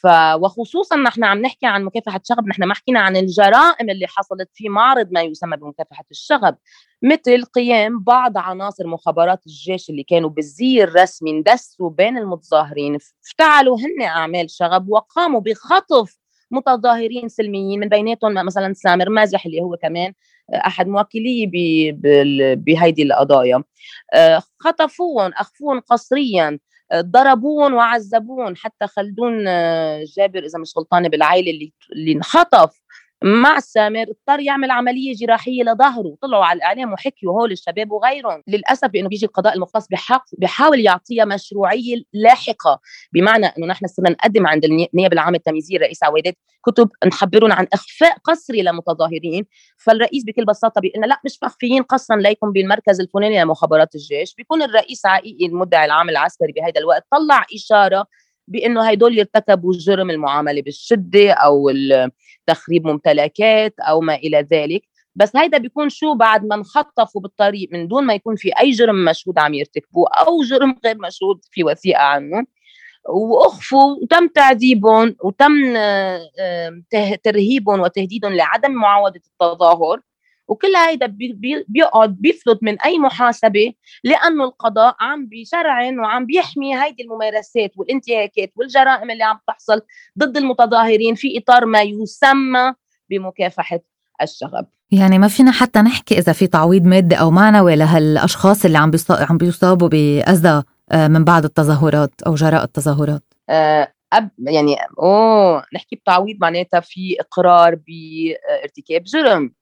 ف 0.03 0.07
وخصوصا 0.41 0.95
نحن 0.95 1.23
عم 1.23 1.41
نحكي 1.41 1.65
عن 1.65 1.83
مكافحة 1.83 2.19
الشغب 2.23 2.47
نحن 2.47 2.63
ما 2.63 2.73
حكينا 2.73 2.99
عن 2.99 3.17
الجرائم 3.17 3.89
اللي 3.89 4.07
حصلت 4.07 4.49
في 4.53 4.69
معرض 4.69 5.11
ما 5.11 5.21
يسمى 5.21 5.57
بمكافحة 5.57 6.03
الشغب 6.11 6.55
مثل 7.01 7.45
قيام 7.45 8.03
بعض 8.03 8.37
عناصر 8.37 8.87
مخابرات 8.87 9.47
الجيش 9.47 9.89
اللي 9.89 10.03
كانوا 10.03 10.29
بالزي 10.29 10.83
الرسمي 10.83 11.31
اندسوا 11.31 11.89
بين 11.89 12.17
المتظاهرين 12.17 12.97
افتعلوا 13.25 13.77
هن 13.79 14.01
أعمال 14.01 14.51
شغب 14.51 14.89
وقاموا 14.89 15.39
بخطف 15.39 16.22
متظاهرين 16.53 17.29
سلميين 17.29 17.79
من 17.79 17.89
بيناتهم 17.89 18.33
مثلا 18.45 18.73
سامر 18.73 19.09
مازح 19.09 19.45
اللي 19.45 19.61
هو 19.61 19.77
كمان 19.77 20.13
أحد 20.55 20.87
موكلي 20.87 21.51
بهيدي 22.55 23.03
القضايا. 23.03 23.63
آه، 24.13 24.41
خطفوهم 24.59 25.31
أخفوهم 25.37 25.79
قسريا 25.79 26.59
ضربوهم 26.95 27.73
وعذبوهم 27.73 28.55
حتى 28.55 28.87
خلدون 28.87 29.47
آه، 29.47 30.03
جابر 30.17 30.39
إذا 30.45 30.59
مش 30.59 30.73
غلطانة 30.77 31.09
بالعائله 31.09 31.51
اللي 31.51 31.73
اللي 31.93 32.11
انخطف 32.11 32.81
مع 33.23 33.59
سامر 33.59 34.01
اضطر 34.09 34.39
يعمل 34.39 34.71
عملية 34.71 35.13
جراحية 35.15 35.63
لظهره. 35.63 36.15
طلعوا 36.21 36.45
على 36.45 36.57
الإعلام 36.57 36.93
وحكيوا 36.93 37.33
هول 37.33 37.51
الشباب 37.51 37.91
وغيرهم. 37.91 38.43
للأسف 38.47 38.87
بانه 38.87 39.09
بيجي 39.09 39.25
القضاء 39.25 39.55
المختص 39.55 39.87
بحق 39.87 40.25
بحاول 40.37 40.79
يعطيها 40.79 41.25
مشروعية 41.25 42.03
لاحقة. 42.13 42.79
بمعنى 43.13 43.45
إنه 43.45 43.67
نحن 43.67 43.87
صرنا 43.87 44.09
نقدم 44.09 44.47
عند 44.47 44.65
النيابة 44.65 45.13
العامة 45.13 45.37
التمييزية 45.37 45.77
الرئيس 45.77 46.03
عويدات 46.03 46.37
كتب 46.65 46.89
نخبرهم 47.05 47.51
عن 47.51 47.67
إخفاء 47.73 48.17
قسري 48.23 48.61
لمتظاهرين. 48.61 49.45
فالرئيس 49.77 50.23
بكل 50.23 50.45
بساطة 50.45 50.81
بيقول 50.81 51.09
لا 51.09 51.21
مش 51.25 51.39
مخفيين 51.43 51.83
قسرا 51.83 52.17
ليكم 52.17 52.51
بالمركز 52.51 53.01
الفلاني 53.01 53.43
لمخابرات 53.43 53.95
الجيش. 53.95 54.35
بيكون 54.35 54.61
الرئيس 54.61 55.05
عقيقي 55.05 55.45
المدعي 55.45 55.85
العام 55.85 56.09
العسكري 56.09 56.51
بهذا 56.51 56.79
الوقت 56.79 57.05
طلع 57.11 57.45
إشارة 57.55 58.05
بأنه 58.47 58.89
هدول 58.89 59.17
يرتكبوا 59.17 59.73
جرم 59.73 60.09
المعاملة 60.09 60.61
بالشدة 60.61 61.31
أو 61.31 61.71
تخريب 62.47 62.87
ممتلكات 62.87 63.75
أو 63.79 64.01
ما 64.01 64.15
إلى 64.15 64.47
ذلك. 64.51 64.83
بس 65.15 65.35
هيدا 65.35 65.57
بيكون 65.57 65.89
شو 65.89 66.13
بعد 66.13 66.45
ما 66.45 66.55
انخطفوا 66.55 67.21
بالطريق 67.21 67.69
من 67.71 67.87
دون 67.87 68.03
ما 68.03 68.13
يكون 68.13 68.35
في 68.35 68.51
أي 68.59 68.71
جرم 68.71 69.05
مشهود 69.05 69.39
عم 69.39 69.53
يرتكبوه 69.53 70.07
أو 70.09 70.43
جرم 70.43 70.75
غير 70.85 70.97
مشهود 70.97 71.41
في 71.51 71.63
وثيقة 71.63 72.01
عنه. 72.01 72.45
وأخفوا 73.09 73.95
وتم 74.01 74.27
تعذيبهم 74.27 75.15
وتم 75.23 75.73
ترهيبهم 77.23 77.79
وتهديدهم 77.79 78.33
لعدم 78.33 78.71
معاودة 78.71 79.21
التظاهر. 79.27 79.99
وكل 80.47 80.75
هيدا 80.75 81.15
بيقعد 81.67 82.17
بيفلت 82.19 82.59
من 82.61 82.81
أي 82.81 82.99
محاسبة 82.99 83.73
لأنه 84.03 84.43
القضاء 84.43 84.95
عم 84.99 85.27
بشرع 85.31 85.99
وعم 85.99 86.25
بيحمي 86.25 86.83
هيدي 86.83 87.03
الممارسات 87.03 87.71
والانتهاكات 87.77 88.51
والجرائم 88.55 89.11
اللي 89.11 89.23
عم 89.23 89.39
تحصل 89.47 89.81
ضد 90.19 90.37
المتظاهرين 90.37 91.15
في 91.15 91.37
إطار 91.37 91.65
ما 91.65 91.81
يسمى 91.81 92.73
بمكافحة 93.09 93.79
الشغب. 94.21 94.65
يعني 94.91 95.19
ما 95.19 95.27
فينا 95.27 95.51
حتى 95.51 95.79
نحكي 95.79 96.17
إذا 96.17 96.33
في 96.33 96.47
تعويض 96.47 96.85
مادي 96.85 97.15
أو 97.15 97.31
معنوي 97.31 97.75
لهالأشخاص 97.75 98.65
اللي 98.65 98.77
عم 98.77 98.91
عم 99.09 99.37
بيصابوا 99.37 99.87
بأذى 99.87 100.63
آه، 100.91 101.07
من 101.07 101.23
بعد 101.23 101.43
التظاهرات 101.43 102.21
أو 102.27 102.35
جراء 102.35 102.63
التظاهرات. 102.63 103.23
آه، 103.49 103.93
أب 104.13 104.29
يعني 104.39 104.75
أوه 104.99 105.63
نحكي 105.75 105.95
بتعويض 105.95 106.37
معناتها 106.41 106.79
في 106.79 107.15
إقرار 107.19 107.75
بارتكاب 107.75 109.03
جرم. 109.03 109.53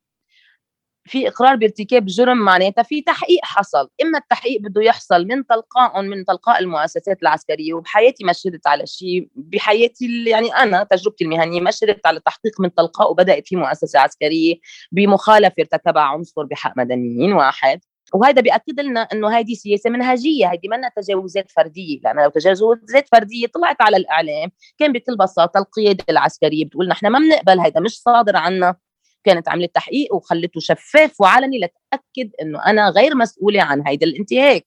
في 1.12 1.28
إقرار 1.28 1.56
بارتكاب 1.56 2.06
جرم 2.06 2.38
معناتها 2.38 2.84
في 2.84 3.02
تحقيق 3.02 3.40
حصل. 3.44 3.90
إما 4.04 4.18
التحقيق 4.18 4.62
بده 4.62 4.82
يحصل 4.82 5.26
من 5.28 5.46
تلقاء 5.48 6.02
من 6.02 6.26
تلقاء 6.26 6.60
المؤسسات 6.60 7.22
العسكرية 7.22 7.74
وبحياتي 7.74 8.24
ما 8.24 8.34
شهدت 8.34 8.68
على 8.68 8.88
شيء 8.88 9.30
بحياتي 9.36 10.24
يعني 10.28 10.48
أنا 10.56 10.84
تجربتي 10.84 11.24
المهنية 11.24 11.62
ما 11.62 11.72
شهدت 11.72 12.08
على 12.08 12.20
تحقيق 12.26 12.62
من 12.62 12.74
تلقاء 12.74 13.12
وبدأت 13.12 13.48
في 13.48 13.56
مؤسسة 13.56 14.00
عسكرية 14.00 14.56
بمخالفة 14.92 15.54
ارتكبها 15.60 16.04
عنصر 16.04 16.44
بحق 16.44 16.74
مدنيين 16.78 17.34
واحد. 17.34 17.80
وهذا 18.14 18.42
بيأكد 18.42 18.80
لنا 18.80 19.02
إنه 19.02 19.30
هذه 19.40 19.54
سياسة 19.54 19.90
منهجية 19.90 20.48
هذه 20.48 20.68
منا 20.68 20.92
تجاوزات 20.96 21.52
فردية. 21.52 22.00
لأن 22.04 22.20
لو 22.24 22.30
تجاوزات 22.30 23.08
فردية 23.12 23.48
طلعت 23.48 23.82
على 23.82 23.98
الإعلام 23.98 24.52
كان 24.78 24.92
بكل 24.92 25.18
بساطة 25.18 25.58
القيادة 25.58 26.06
العسكرية 26.10 26.66
بتقول 26.66 26.88
نحن 26.88 27.08
ما 27.08 27.20
بنقبل 27.20 27.60
هذا 27.60 27.80
مش 27.82 28.02
صادر 28.02 28.36
عنا. 28.36 28.76
كانت 29.24 29.50
عملت 29.50 29.76
تحقيق 29.76 30.14
وخلته 30.14 30.60
شفاف 30.60 31.22
وعلني 31.22 31.60
لتأكد 31.60 32.32
إنه 32.42 32.66
أنا 32.66 32.90
غير 32.90 33.16
مسؤولة 33.16 33.62
عن 33.64 33.88
هيدا 33.88 34.06
الانتهاك. 34.08 34.66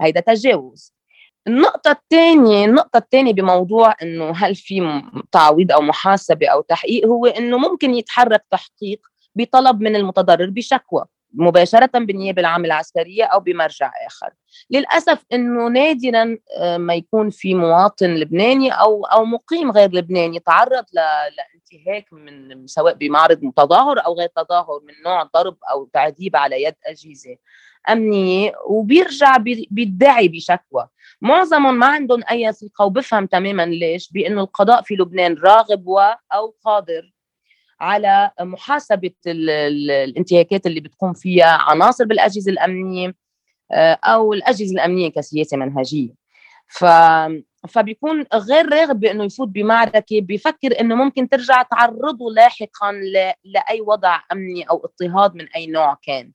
هيدا 0.00 0.20
تجاوز. 0.20 0.94
النقطة 1.46 1.90
الثانية 1.90 2.64
النقطة 2.64 2.96
الثانية 2.98 3.32
بموضوع 3.32 3.94
إنه 4.02 4.30
هل 4.30 4.54
في 4.54 5.02
تعويض 5.32 5.72
أو 5.72 5.80
محاسبة 5.80 6.46
أو 6.48 6.60
تحقيق 6.60 7.06
هو 7.06 7.26
إنه 7.26 7.58
ممكن 7.58 7.94
يتحرك 7.94 8.44
تحقيق 8.50 9.00
بطلب 9.34 9.80
من 9.80 9.96
المتضرر 9.96 10.50
بشكوى 10.50 11.04
مباشرة 11.34 11.90
بالنيابة 11.94 12.40
العامة 12.40 12.66
العسكرية 12.66 13.24
أو 13.24 13.40
بمرجع 13.40 13.92
آخر. 14.06 14.30
للأسف 14.70 15.24
أنه 15.32 15.68
نادرا 15.68 16.38
آه، 16.58 16.76
ما 16.76 16.94
يكون 16.94 17.30
في 17.30 17.54
مواطن 17.54 18.14
لبناني 18.14 18.70
أو 18.70 19.04
أو 19.04 19.24
مقيم 19.24 19.70
غير 19.70 19.90
لبناني 19.92 20.38
تعرض 20.38 20.84
لانتهاك 21.72 22.12
من 22.12 22.66
سواء 22.66 22.94
بمعرض 22.94 23.42
متظاهر 23.42 24.06
أو 24.06 24.14
غير 24.14 24.28
تظاهر 24.28 24.80
من 24.84 24.94
نوع 25.04 25.22
ضرب 25.22 25.56
أو 25.70 25.84
تعذيب 25.92 26.36
على 26.36 26.62
يد 26.62 26.74
أجهزة 26.86 27.36
أمنية 27.90 28.52
وبيرجع 28.66 29.36
بيدعي 29.70 30.28
بشكوى. 30.28 30.88
معظمهم 31.20 31.74
ما 31.74 31.86
عندهم 31.86 32.22
أي 32.30 32.52
ثقة 32.52 32.84
وبفهم 32.84 33.26
تماما 33.26 33.66
ليش 33.66 34.12
بأنه 34.12 34.40
القضاء 34.40 34.82
في 34.82 34.94
لبنان 34.94 35.34
راغب 35.34 35.86
و 35.86 36.00
أو 36.34 36.54
قادر 36.64 37.12
على 37.80 38.30
محاسبة 38.40 39.10
الانتهاكات 39.26 40.66
اللي 40.66 40.80
بتقوم 40.80 41.12
فيها 41.12 41.58
عناصر 41.60 42.04
بالأجهزة 42.04 42.52
الأمنية 42.52 43.14
آه، 43.72 43.98
أو 44.04 44.32
الأجهزة 44.32 44.72
الأمنية 44.72 45.08
كسياسة 45.08 45.56
منهجية. 45.56 46.14
ف 46.68 46.84
فبيكون 47.68 48.26
غير 48.34 48.72
راغب 48.72 49.00
بإنه 49.00 49.24
يفوت 49.24 49.48
بمعركة 49.48 50.20
بفكر 50.20 50.80
إنه 50.80 50.94
ممكن 50.94 51.28
ترجع 51.28 51.62
تعرضه 51.62 52.32
لاحقا. 52.32 52.92
لأي 53.44 53.80
وضع 53.80 54.20
أمني 54.32 54.62
أو 54.62 54.76
اضطهاد 54.84 55.34
من 55.34 55.48
أي 55.56 55.66
نوع 55.66 55.98
كان. 56.02 56.32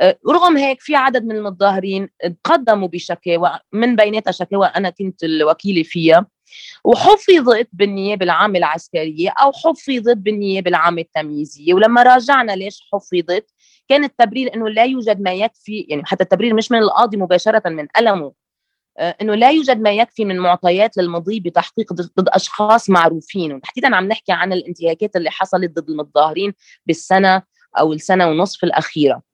آه، 0.00 0.18
رغم 0.28 0.56
هيك 0.56 0.80
في 0.80 0.94
عدد 0.96 1.24
من 1.24 1.36
المتظاهرين 1.36 2.08
تقدموا 2.44 2.88
بشكاوى 2.88 3.58
من 3.72 3.96
بيناتها 3.96 4.30
شكاوى 4.30 4.66
أنا 4.66 4.90
كنت 4.90 5.24
الوكيلة 5.24 5.82
فيها. 5.82 6.26
وحفظت 6.84 7.68
بالنيابة 7.72 8.24
العامة 8.24 8.58
العسكرية 8.58 9.30
أو 9.30 9.52
حفظت 9.52 10.16
بالنيابة 10.16 10.68
العامة 10.68 11.02
التمييزية. 11.02 11.74
ولما 11.74 12.02
راجعنا 12.02 12.52
ليش 12.52 12.80
حفظت 12.92 13.46
كان 13.88 14.04
التبرير 14.04 14.54
إنه 14.54 14.68
لا 14.68 14.84
يوجد 14.84 15.20
ما 15.20 15.32
يكفي 15.32 15.86
يعني 15.88 16.02
حتى 16.04 16.24
التبرير 16.24 16.54
مش 16.54 16.72
من 16.72 16.78
القاضي 16.78 17.16
مباشرة 17.16 17.68
من 17.68 17.86
ألمه. 17.98 18.26
آه، 18.26 18.39
إنه 19.00 19.34
لا 19.34 19.50
يوجد 19.50 19.80
ما 19.80 19.90
يكفي 19.90 20.24
من 20.24 20.38
معطيات 20.38 20.96
للمضي 20.96 21.40
بتحقيق 21.40 21.92
ضد 21.92 22.28
أشخاص 22.28 22.90
معروفين. 22.90 23.52
وتحديدا 23.52 23.96
عم 23.96 24.08
نحكي 24.08 24.32
عن 24.32 24.52
الانتهاكات 24.52 25.16
اللي 25.16 25.30
حصلت 25.30 25.70
ضد 25.78 25.90
المتظاهرين 25.90 26.54
بالسنة 26.86 27.42
أو 27.78 27.92
السنة 27.92 28.28
ونصف 28.28 28.64
الأخيرة. 28.64 29.29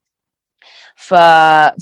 ف... 0.99 1.15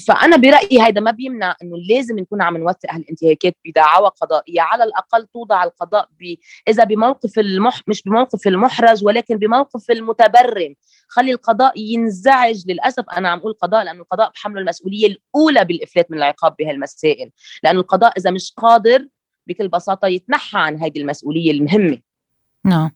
فأنا 0.06 0.36
برأيي 0.36 0.80
هذا 0.80 1.00
ما 1.00 1.10
بيمنع 1.10 1.56
إنه 1.62 1.76
لازم 1.88 2.18
نكون 2.18 2.42
عم 2.42 2.56
نوثق 2.56 2.90
هالانتهاكات 2.90 3.56
بدعاوى 3.64 4.10
قضائية 4.20 4.60
على 4.60 4.84
الأقل 4.84 5.26
توضع 5.26 5.64
القضاء 5.64 6.08
ب... 6.20 6.34
إذا 6.68 6.84
بموقف 6.84 7.38
المح... 7.38 7.80
مش 7.86 8.02
بموقف 8.02 8.46
المحرج 8.46 9.04
ولكن 9.04 9.36
بموقف 9.36 9.90
المتبرم. 9.90 10.74
خلي 11.08 11.32
القضاء 11.32 11.80
ينزعج 11.80 12.62
للأسف 12.66 13.04
أنا 13.16 13.28
عم 13.28 13.38
أقول 13.38 13.52
قضاء 13.52 13.84
لأنه 13.84 14.00
القضاء 14.00 14.30
بحمله 14.30 14.60
المسؤولية 14.60 15.06
الأولى 15.06 15.64
بالإفلات 15.64 16.10
من 16.10 16.18
العقاب 16.18 16.56
بهالمسائل 16.58 17.30
لأنه 17.62 17.80
القضاء 17.80 18.12
إذا 18.18 18.30
مش 18.30 18.52
قادر 18.56 19.08
بكل 19.46 19.68
بساطة 19.68 20.08
يتنحى 20.08 20.58
عن 20.58 20.76
هذه 20.76 20.98
المسؤولية 20.98 21.50
المهمة. 21.50 21.98
نعم. 22.64 22.90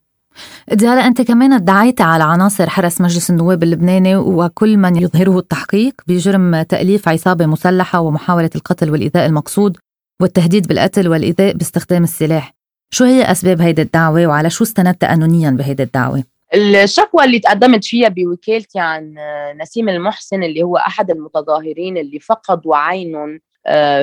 ديالا 0.72 1.06
أنت 1.06 1.22
كمان 1.22 1.52
ادعيت 1.52 2.00
على 2.00 2.24
عناصر 2.24 2.70
حرس 2.70 3.00
مجلس 3.00 3.30
النواب 3.30 3.62
اللبناني 3.62 4.16
وكل 4.16 4.76
من 4.76 4.96
يظهره 4.96 5.38
التحقيق 5.38 5.94
بجرم 6.06 6.62
تأليف 6.62 7.08
عصابة 7.08 7.46
مسلحة 7.46 8.00
ومحاولة 8.00 8.50
القتل 8.54 8.90
والإيذاء 8.90 9.26
المقصود 9.26 9.76
والتهديد 10.22 10.68
بالقتل 10.68 11.08
والإيذاء 11.08 11.52
باستخدام 11.56 12.02
السلاح 12.02 12.54
شو 12.90 13.04
هي 13.04 13.22
أسباب 13.30 13.60
هيدي 13.60 13.82
الدعوة 13.82 14.26
وعلى 14.26 14.50
شو 14.50 14.64
استندت 14.64 15.04
قانونيا 15.04 15.50
بهيدي 15.50 15.82
الدعوة؟ 15.82 16.24
الشكوى 16.54 17.24
اللي 17.24 17.38
تقدمت 17.38 17.84
فيها 17.84 18.08
بوكالتي 18.08 18.78
عن 18.78 19.14
نسيم 19.62 19.88
المحسن 19.88 20.42
اللي 20.42 20.62
هو 20.62 20.76
أحد 20.76 21.10
المتظاهرين 21.10 21.96
اللي 21.96 22.18
فقدوا 22.18 22.76
عينهم 22.76 23.40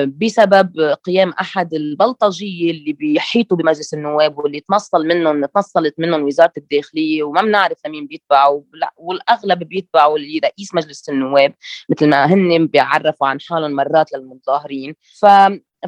بسبب 0.04 0.96
قيام 1.04 1.30
أحد 1.30 1.74
البلطجيه 1.74 2.70
اللي 2.70 2.92
بيحيطوا 2.92 3.56
بمجلس 3.56 3.94
النواب 3.94 4.38
واللي 4.38 4.60
تنصل 4.60 5.06
منهم 5.06 5.44
تنصلت 5.44 5.94
منهم 5.98 6.22
وزارة 6.22 6.52
الداخلية 6.58 7.22
وما 7.22 7.42
بنعرف 7.42 7.78
لمين 7.86 8.06
بيتبعوا. 8.06 8.62
والأغلب 8.96 9.58
بيتبعوا 9.58 10.18
لرئيس 10.18 10.74
مجلس 10.74 11.08
النواب 11.08 11.54
مثل 11.88 12.08
ما 12.08 12.24
هن 12.24 12.66
بيعرفوا 12.66 13.26
عن 13.26 13.40
حالهم 13.40 13.70
مرات 13.70 14.12
للمتظاهرين. 14.12 14.94
ف 15.20 15.26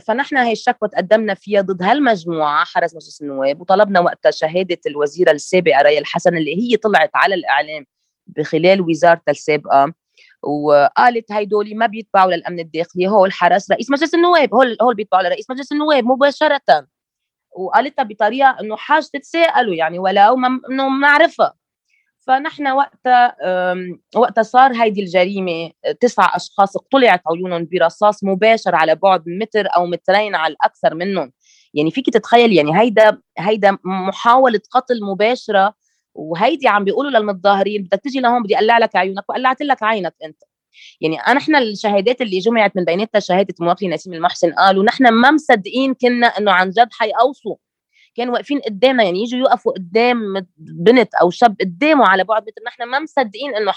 فنحن 0.07 0.37
هي 0.37 0.53
الشكوى 0.53 0.89
تقدمنا 0.89 1.35
فيها 1.35 1.61
ضد 1.61 1.83
هالمجموعة 1.83 2.65
حرس 2.65 2.95
مجلس 2.95 3.23
النواب 3.23 3.61
وطلبنا 3.61 4.01
وقتها 4.01 4.31
شهادة 4.31 4.79
الوزيرة 4.87 5.31
السابقة 5.31 5.83
ريا 5.83 5.99
الحسن 6.01 6.37
اللي 6.37 6.57
هي 6.57 6.77
طلعت 6.77 7.11
على 7.15 7.35
الإعلام 7.35 7.87
بخلال 8.27 8.81
وزارتها 8.81 9.33
السابقة. 9.33 9.93
وقالت 10.42 11.33
هيدولي 11.33 11.75
ما 11.75 11.87
بيتبعوا 11.87 12.33
للأمن 12.33 12.61
الداخلي 12.61 13.09
هو 13.09 13.26
الحرس 13.26 13.71
رئيس 13.71 13.90
مجلس 13.90 14.14
النواب 14.14 14.54
هو 14.54 14.62
هو 14.83 14.95
بيتبعوا 14.95 15.23
لرئيس 15.23 15.50
مجلس 15.50 15.73
النواب 15.73 16.04
مباشرة. 16.04 16.61
وقالتها 17.57 18.02
بطريقة 18.02 18.57
إنه 18.61 18.76
حاج 18.76 19.09
تتساءلوا 19.09 19.75
يعني 19.75 19.99
ولو 19.99 20.35
إنه 20.71 20.88
بنعرفها 20.88 21.54
فنحن 22.26 22.68
وقتها 22.68 23.37
وقتها 24.16 24.42
صار 24.42 24.73
هيدي 24.83 25.00
الجريمة 25.02 25.71
تسعة 26.00 26.37
أشخاص 26.37 26.76
اقتلعت 26.76 27.23
عيونهم 27.33 27.68
برصاص 27.73 28.25
مباشر 28.25 28.75
على 28.75 28.95
بعد 28.95 29.25
متر 29.28 29.66
أو 29.76 29.87
مترين 29.87 30.35
على 30.35 30.52
الأكثر 30.52 30.95
منهم. 30.95 31.33
يعني 31.75 31.90
فيك 31.90 32.11
تتخيل 32.11 32.52
يعني 32.52 32.80
هيدا 32.80 33.18
هيدا 33.38 33.78
محاولة 33.85 34.61
قتل 34.71 35.04
مباشرة 35.04 35.75
وهيدي 36.19 36.69
عم 36.69 36.85
بيقولوا 36.85 37.11
للمتظاهرين 37.11 37.83
بدك 37.83 38.01
تجي 38.01 38.21
لهون 38.21 38.43
بدي 38.43 38.57
أقلع 38.57 38.79
لك 38.79 38.97
عيونك 38.97 39.25
وقلعت 39.29 39.63
لك 39.63 39.83
عينك 39.83 40.15
أنت. 40.25 40.43
يعني 41.01 41.17
نحن 41.17 41.57
الشهادات 41.57 42.21
اللي 42.21 42.39
جمعت 42.39 42.77
من 42.77 42.85
بيناتها 42.85 43.19
شهادة 43.19 43.55
المواطن 43.61 43.91
نسيم 43.91 44.15
المحسن 44.15 44.53
قالوا 44.53 44.85
نحن 44.85 45.09
ما 45.09 45.31
مصدقين 45.31 45.95
كنا 45.95 46.27
إنه 46.27 46.53
عن 46.53 46.71
جد 46.71 46.89
حيقوصوا. 46.93 47.57
كانوا 48.15 48.35
واقفين 48.35 48.61
قدامنا 48.61 49.05
يعني 49.05 49.23
يجوا 49.23 49.39
يوقفوا 49.41 49.73
قدام 49.73 50.47
بنت 50.59 51.15
أو 51.15 51.31
شاب 51.31 51.57
قدامه 51.61 52.07
على 52.07 52.25
بعد 52.25 52.43
متر 52.43 52.63
نحن 52.67 52.83
ما 52.83 52.99
مصدقين 53.01 53.55
إنه 53.55 53.73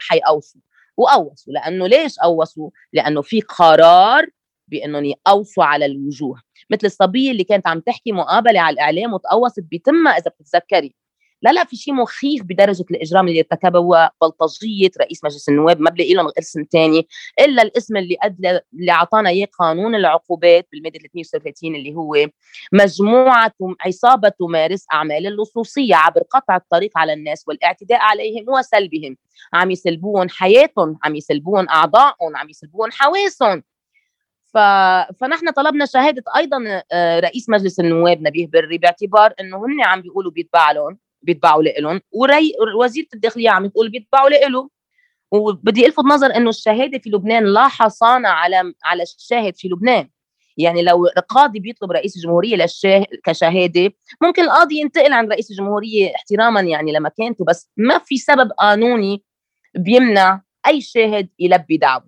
حيقوصوا. 0.00 0.60
وقوصوا 0.96 1.52
لأنه 1.52 1.86
ليش 1.86 2.18
قوصوا؟ 2.18 2.70
لأنه 2.92 3.22
في 3.22 3.40
قرار 3.40 4.26
بانهم 4.68 5.04
يقوصوا 5.04 5.64
على 5.64 5.86
الوجوه. 5.86 6.40
مثل 6.70 6.86
الصبية 6.86 7.30
اللي 7.30 7.44
كانت 7.44 7.66
عم 7.66 7.80
تحكي 7.80 8.12
مقابلة 8.12 8.60
على 8.60 8.74
الإعلام 8.74 9.12
وتقوصت 9.12 9.64
بتمها 9.72 10.12
إذا 10.12 10.30
بتتذكري. 10.30 10.94
لا 11.42 11.50
لا 11.50 11.64
في 11.64 11.76
شيء 11.76 11.94
مخيف 11.94 12.42
بدرجة 12.42 12.84
الإجرام 12.90 13.28
اللي 13.28 13.40
ارتكبه 13.40 14.10
بلطجية 14.22 14.90
رئيس 15.00 15.24
مجلس 15.24 15.48
النواب 15.48 15.80
ما 15.80 15.90
بلاقي 15.90 16.14
لهم 16.14 16.30
اسم 16.38 16.64
ثاني 16.72 17.08
إلا 17.40 17.62
الاسم 17.62 17.96
اللي 17.96 18.16
أدل 18.22 18.60
اللي 18.74 18.92
أعطانا 18.92 19.28
إياه 19.28 19.48
قانون 19.58 19.94
العقوبات 19.94 20.68
بالماده 20.72 20.98
336 20.98 21.74
اللي 21.76 21.94
هو 21.94 22.16
مجموعة 22.72 23.52
عصابة 23.80 24.28
تمارس 24.28 24.86
أعمال 24.92 25.26
اللصوصية 25.26 25.94
عبر 25.94 26.22
قطع 26.30 26.56
الطريق 26.56 26.98
على 26.98 27.12
الناس 27.12 27.44
والاعتداء 27.48 28.00
عليهم 28.00 28.44
وسلبهم. 28.48 29.16
عم 29.52 29.70
يسلبون 29.70 30.30
حياتهم 30.30 30.98
عم 31.04 31.16
يسلبون 31.16 31.68
اعضائهم 31.68 32.36
عم 32.36 32.48
يسلبون 32.48 32.92
حواسهم. 32.92 33.62
ف... 34.54 34.58
فنحن 35.20 35.50
طلبنا 35.50 35.86
شهادة 35.86 36.22
أيضا 36.36 36.82
آه، 36.92 37.20
رئيس 37.20 37.48
مجلس 37.48 37.80
النواب 37.80 38.22
نبيه 38.22 38.46
بري 38.46 38.78
باعتبار 38.78 39.34
إنه 39.40 39.66
هن 39.66 39.80
عم 39.84 40.00
بيقولوا 40.02 40.30
بيتبع 40.32 40.72
لهم. 40.72 40.98
بيتبعوا 41.22 41.62
لهم 41.62 42.00
وري 42.12 42.52
وزيرة 42.78 43.06
الداخلية 43.14 43.50
عم 43.50 43.66
تقول 43.66 43.90
بيتبعوا 43.90 44.28
له 44.28 44.70
وبدي 45.32 45.86
الفت 45.86 46.04
نظر 46.04 46.36
إنه 46.36 46.50
الشهادة 46.50 46.98
في 46.98 47.10
لبنان 47.10 47.44
لا 47.44 47.68
حصانة 47.68 48.28
على 48.28 48.74
على 48.84 49.02
الشاهد 49.02 49.56
في 49.56 49.68
لبنان. 49.68 50.08
يعني 50.56 50.82
لو 50.82 51.06
قاضي 51.28 51.60
بيطلب 51.60 51.92
رئيس 51.92 52.16
الجمهورية 52.16 52.56
للشاه 52.56 53.06
كشهادة 53.24 53.92
ممكن 54.22 54.42
القاضي 54.42 54.80
ينتقل 54.80 55.12
عن 55.12 55.28
رئيس 55.28 55.50
الجمهورية 55.50 56.14
احتراما 56.14 56.60
يعني 56.60 56.92
لمكانته 56.92 57.44
بس 57.44 57.70
ما 57.76 57.98
في 57.98 58.16
سبب 58.16 58.50
قانوني 58.58 59.24
بيمنع 59.74 60.42
أي 60.66 60.80
شاهد 60.80 61.28
يلبي 61.38 61.76
دعوه 61.76 62.06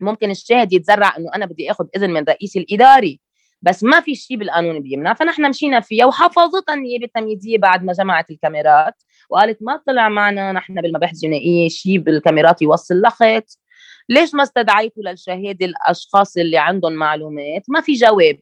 ممكن 0.00 0.30
الشاهد 0.30 0.72
يتزرع 0.72 1.16
إنه 1.16 1.30
أنا 1.34 1.46
بدي 1.46 1.70
آخذ 1.70 1.86
إذن 1.96 2.10
من 2.10 2.24
رئيسي 2.28 2.58
الإداري. 2.58 3.20
بس 3.62 3.84
ما 3.84 4.00
في 4.00 4.14
شيء 4.14 4.36
بالقانون 4.36 4.80
بيمنع. 4.80 5.14
فنحن 5.14 5.48
مشينا 5.48 5.80
فيها 5.80 6.06
وحفظتها 6.06 6.74
النيابه 6.74 7.04
التمييزيه 7.04 7.58
بعد 7.58 7.84
ما 7.84 7.92
جمعت 7.92 8.30
الكاميرات 8.30 8.94
وقالت 9.30 9.58
ما 9.62 9.82
طلع 9.86 10.08
معنا 10.08 10.52
نحن 10.52 10.74
بالمباحث 10.74 11.14
الجنائية 11.14 11.68
شيء 11.68 11.98
بالكاميرات 11.98 12.62
يوصل 12.62 13.00
لخط 13.00 13.58
ليش 14.08 14.34
ما 14.34 14.42
استدعيتوا 14.42 15.02
للشهادة 15.02 15.66
الأشخاص 15.66 16.36
اللي 16.36 16.58
عندهم 16.58 16.92
معلومات؟ 16.92 17.62
ما 17.68 17.80
في 17.80 17.92
جواب. 17.92 18.38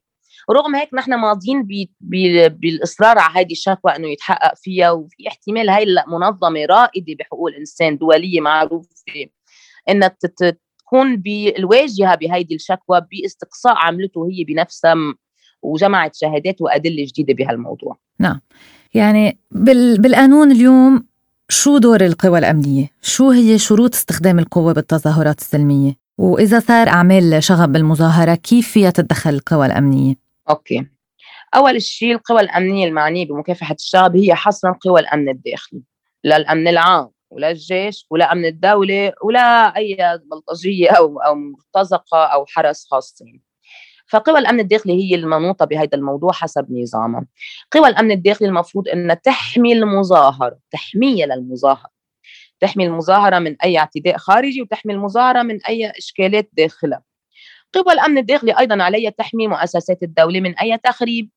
رغم 0.50 0.74
هيك 0.76 0.94
نحن 0.94 1.14
ماضيين 1.14 1.62
بي 1.62 1.90
بي 2.00 2.48
بالإصرار 2.48 3.18
على 3.18 3.38
هذه 3.38 3.52
الشكوى 3.52 3.96
إنه 3.96 4.08
يتحقق 4.08 4.54
فيها 4.56 4.90
وفي 4.90 5.28
احتمال 5.28 5.68
هاي 5.70 5.86
منظمه 6.06 6.64
رائدة 6.66 7.14
بحقوق 7.18 7.48
الإنسان 7.48 7.98
دولية 7.98 8.40
معروفة 8.40 8.88
إنها 9.88 10.08
تكون 10.86 11.16
بالواجهة 11.16 12.14
بهيدي 12.14 12.54
الشكوى 12.54 13.00
باستقصاء 13.10 13.74
عملته 13.76 14.28
هي 14.30 14.44
بنفسها 14.44 14.94
وجمعت 15.62 16.14
شهادات 16.14 16.60
وأدلة 16.60 17.06
جديدة 17.08 17.34
بهالموضوع. 17.34 17.98
نعم. 18.18 18.40
يعني 18.94 19.38
بال... 19.50 20.00
بالقانون 20.00 20.52
اليوم 20.52 21.06
شو 21.48 21.78
دور 21.78 22.00
القوى 22.00 22.38
الأمنية؟ 22.38 22.90
شو 23.02 23.30
هي 23.30 23.58
شروط 23.58 23.94
استخدام 23.94 24.38
القوة 24.38 24.72
بالتظاهرات 24.72 25.38
السلمية؟ 25.38 25.92
وإذا 26.18 26.60
صار 26.60 26.88
أعمال 26.88 27.42
شغب 27.42 27.72
بالمظاهرة 27.72 28.34
كيف 28.34 28.68
فيها 28.68 28.90
تتدخل 28.90 29.30
القوى 29.30 29.66
الأمنية؟ 29.66 30.14
أوكي. 30.50 30.86
أول 31.56 31.82
شيء 31.82 32.12
القوى 32.12 32.40
الأمنية 32.40 32.88
المعنية 32.88 33.26
بمكافحة 33.26 33.74
الشغب 33.74 34.16
هي 34.16 34.34
حصرا 34.34 34.72
قوى 34.80 35.00
الأمن 35.00 35.28
الداخلي 35.28 35.82
للأمن 36.24 36.68
العام 36.68 37.15
ولا 37.30 37.50
الجيش 37.50 38.06
ولا 38.10 38.32
أمن 38.32 38.44
الدولة 38.44 39.12
ولا 39.24 39.76
أي 39.76 40.20
بلطجية 40.30 40.90
أو 40.98 41.18
أو 41.18 41.34
مرتزقة 41.34 42.24
أو 42.24 42.46
حرس 42.46 42.86
خاصين 42.90 43.42
فقوى 44.08 44.38
الأمن 44.38 44.60
الداخلي 44.60 44.92
هي 44.92 45.14
المنوطه 45.14 45.64
بهذا 45.64 45.88
الموضوع 45.94 46.32
حسب 46.32 46.66
نظامها. 46.70 47.26
قوى 47.72 47.88
الأمن 47.88 48.10
الداخلي 48.10 48.48
المفروض 48.48 48.88
إنها 48.88 49.14
تحمي 49.14 49.72
المظاهر 49.72 50.56
تحميه 50.70 51.24
للمظاهر 51.24 51.86
تحمي 52.60 52.86
المظاهرة 52.86 53.38
من 53.38 53.56
أي 53.64 53.78
اعتداء 53.78 54.16
خارجي 54.16 54.62
وتحمي 54.62 54.92
المظاهرة 54.92 55.42
من 55.42 55.64
أي 55.64 55.92
إشكالات 55.98 56.50
داخلها. 56.52 57.02
قوى 57.72 57.94
الأمن 57.94 58.18
الداخلي 58.18 58.58
أيضا 58.58 58.82
عليها 58.82 59.10
تحمي 59.10 59.48
مؤسسات 59.48 60.02
الدولة 60.02 60.40
من 60.40 60.58
أي 60.58 60.78
تخريب. 60.78 61.30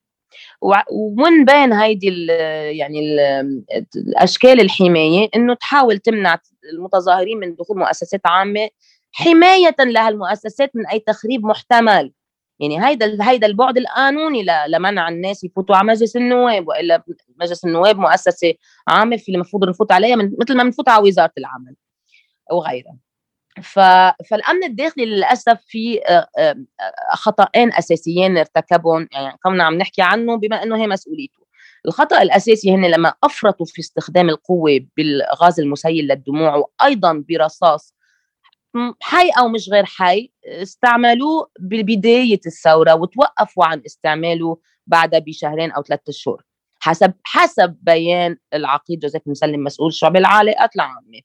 ومن 0.92 1.46
بين 1.46 1.74
هيدي 1.74 2.10
ال 2.10 2.30
يعني 2.76 3.00
ال 3.00 3.20
الأشكال 3.96 4.62
الحماية 4.62 5.30
إنه 5.36 5.54
تحاول 5.54 5.98
تمنع 6.00 6.38
المتظاهرين 6.74 7.38
من 7.38 7.56
دخول 7.56 7.78
مؤسسات 7.80 8.22
عامة 8.26 8.70
حماية 9.12 9.76
لهالمؤسسات 9.80 10.72
من 10.76 10.88
أي 10.88 11.00
تخريب 11.00 11.46
محتمل. 11.46 12.14
يعني 12.60 12.86
هيدا 12.88 13.18
هيدا 13.30 13.48
البعد 13.48 13.78
القانوني 13.78 14.46
لمنع 14.68 15.10
الناس 15.10 15.44
يفوتوا 15.44 15.76
على 15.76 15.88
مجلس 15.88 16.16
النواب 16.16 16.68
وإلا 16.68 17.04
مجلس 17.42 17.66
النواب 17.66 17.98
مؤسسة 18.00 18.54
عامة 18.88 19.18
في 19.18 19.32
المفروض 19.32 19.70
نفوت 19.70 19.92
عليها 19.92 20.16
مثل 20.16 20.58
ما 20.58 20.64
بنفوت 20.64 20.90
على 20.90 21.04
وزارة 21.08 21.32
العمل 21.38 21.76
وغيرها. 22.52 23.09
ف... 23.62 23.80
فالأمن 24.30 24.64
الداخلي 24.64 25.06
للأسف 25.06 25.58
في 25.68 26.02
آه، 26.08 26.28
آه، 26.38 26.56
خطأين 27.14 27.74
أساسيين 27.74 28.38
ارتكبهم 28.38 29.08
يعني 29.12 29.38
كنا 29.44 29.64
عم 29.64 29.74
نحكي 29.74 30.02
عنه 30.02 30.38
بما 30.38 30.64
إنه 30.64 30.78
هي 30.78 30.88
مسؤوليته. 30.88 31.40
الخطأ 31.86 32.22
الأساسي 32.22 32.76
هن 32.76 32.86
لما 32.86 33.14
أفرطوا 33.24 33.66
في 33.66 33.80
استخدام 33.82 34.30
القوة 34.30 34.80
بالغاز 34.98 35.60
المسيل 35.60 36.08
للدموع 36.08 36.56
وأيضا 36.56 37.24
برصاص 37.30 37.96
حي 39.02 39.30
أو 39.30 39.48
مش 39.48 39.70
غير 39.70 39.86
حي 39.86 40.32
استعملوه 40.46 41.50
ببدايه 41.60 42.40
الثورة 42.46 42.96
وتوقفوا 42.96 43.66
عن 43.66 43.82
استعماله 43.86 44.58
بعدها 44.88 45.20
بشهرين 45.20 45.72
أو 45.72 45.84
ثلاثة 45.84 46.04
أشهر. 46.10 46.44
حسب 46.80 47.14
حسب 47.24 47.78
بيان 47.82 48.38
العقيد 48.54 49.00
جوزيف 49.00 49.22
مسلم 49.26 49.64
مسؤول 49.64 49.94
شعب 49.94 50.16
العلاقات 50.16 50.76
العامة. 50.76 51.22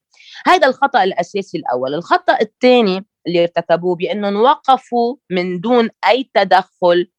هذا 0.46 0.66
الخطأ 0.66 1.04
الأساسي 1.04 1.58
الأول. 1.58 1.94
الخطأ 1.94 2.38
الثاني 2.40 3.06
اللي 3.26 3.42
ارتكبوه 3.42 3.96
بأنهم 3.96 4.36
وقفوا 4.36 5.16
من 5.30 5.60
دون 5.60 5.88
أي 6.08 6.30
تدخل 6.34 7.10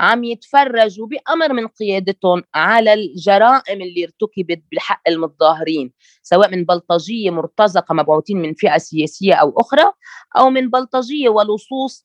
عم 0.00 0.24
يتفرجوا 0.24 1.06
بأمر 1.06 1.52
من 1.52 1.68
قيادتهم 1.68 2.42
على 2.54 2.94
الجرائم 2.94 3.82
اللي 3.82 4.04
ارتكبت 4.04 4.62
بحق 4.72 5.02
المتظاهرين 5.08 5.92
سواء 6.22 6.50
من 6.50 6.64
بلطجية 6.64 7.30
مرتزقة 7.30 7.94
مبعوثين 7.94 8.36
من 8.36 8.54
فئة 8.54 8.78
سياسية 8.78 9.34
أو 9.34 9.60
أخرى 9.60 9.92
أو 10.38 10.50
من 10.50 10.70
بلطجية 10.70 11.28
ولصوص 11.28 12.04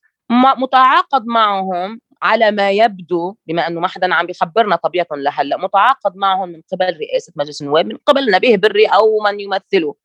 متعاقد 0.57 1.25
معهم 1.25 1.99
على 2.21 2.51
ما 2.51 2.71
يبدو 2.71 3.35
بما 3.47 3.67
أنه 3.67 3.79
ما 3.79 3.87
حدا 3.87 4.13
عم 4.13 4.25
بيخبرنا 4.25 4.75
طبيعتهم 4.75 5.19
لهلأ 5.19 5.57
متعاقد 5.57 6.15
معهم 6.15 6.49
من 6.49 6.61
قبل 6.71 6.97
رئاسة 6.99 7.33
مجلس 7.35 7.61
النواب 7.61 7.85
من 7.85 7.97
قبل 7.97 8.31
نبيه 8.31 8.57
بري 8.57 8.85
أو 8.85 9.19
من 9.19 9.39
يمثله. 9.39 9.95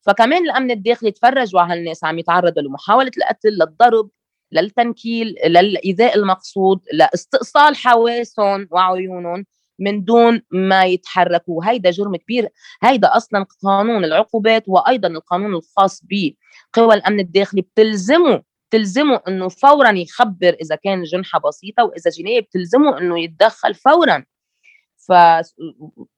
فكمان 0.00 0.44
الأمن 0.44 0.70
الداخلي 0.70 1.10
تفرجوا 1.10 1.60
على 1.60 1.72
هالناس 1.72 2.04
عم 2.04 2.18
يتعرضوا 2.18 2.62
لمحاولة 2.62 3.10
القتل 3.18 3.48
للضرب 3.48 4.10
للتنكيل 4.52 5.34
للإيذاء 5.46 6.16
المقصود 6.16 6.80
لاستئصال 6.92 7.76
حواسهم 7.76 8.68
وعيونهم 8.70 9.46
من 9.78 10.04
دون 10.04 10.42
ما 10.50 10.84
يتحركوا. 10.84 11.64
هيدا 11.64 11.90
جرم 11.90 12.16
كبير. 12.16 12.48
هيدا 12.82 13.16
أصلا 13.16 13.46
قانون 13.64 14.04
العقوبات 14.04 14.64
وأيضا 14.66 15.08
القانون 15.08 15.54
الخاص 15.54 16.02
بقوى 16.04 16.94
الأمن 16.94 17.20
الداخلي 17.20 17.62
بتلزمه 17.62 18.42
بتلزمه 18.70 19.20
إنه 19.28 19.48
فورا 19.48 19.90
يخبر 19.92 20.56
إذا 20.62 20.74
كان 20.76 21.02
جنحة 21.02 21.40
بسيطة 21.40 21.84
وإذا 21.84 22.10
جناية 22.18 22.40
بتلزمه 22.40 22.98
إنه 22.98 23.20
يتدخل 23.20 23.74
فورا. 23.74 24.24
ف 25.08 25.12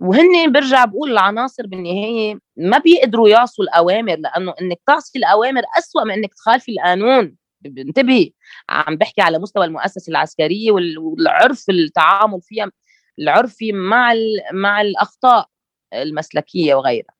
وهن 0.00 0.52
برجع 0.52 0.84
بقول 0.84 1.12
العناصر 1.12 1.66
بالنهاية 1.66 2.38
ما 2.56 2.78
بيقدروا 2.78 3.28
يعصوا 3.28 3.64
الأوامر 3.64 4.16
لأنه 4.16 4.54
إنك 4.62 4.78
تعصي 4.86 5.18
الأوامر 5.18 5.62
أسوأ 5.78 6.04
من 6.04 6.10
إنك 6.12 6.34
تخالفي 6.34 6.72
القانون. 6.72 7.36
انتبهي 7.66 8.32
عم 8.68 8.96
بحكي 8.96 9.22
على 9.22 9.38
مستوى 9.38 9.64
المؤسسة 9.64 10.10
العسكرية 10.10 10.70
والعرف 10.72 11.64
التعامل 11.70 12.40
فيها 12.42 12.72
العرفي 13.18 13.72
مع 13.72 14.14
مع 14.52 14.80
الأخطاء 14.80 15.46
المسلكية 15.94 16.74
وغيرها. 16.74 17.19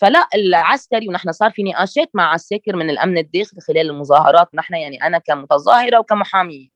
فلا 0.00 0.28
العسكري 0.34 1.08
ونحن 1.08 1.32
صار 1.32 1.50
في 1.50 1.62
نقاشات 1.62 2.10
مع 2.14 2.32
عساكر 2.32 2.76
من 2.76 2.90
الأمن 2.90 3.18
الداخلي 3.18 3.60
خلال 3.60 3.90
المظاهرات. 3.90 4.48
نحن 4.54 4.74
يعني 4.74 5.06
أنا 5.06 5.18
كمتظاهرة 5.18 5.98
وكمحامية. 5.98 6.68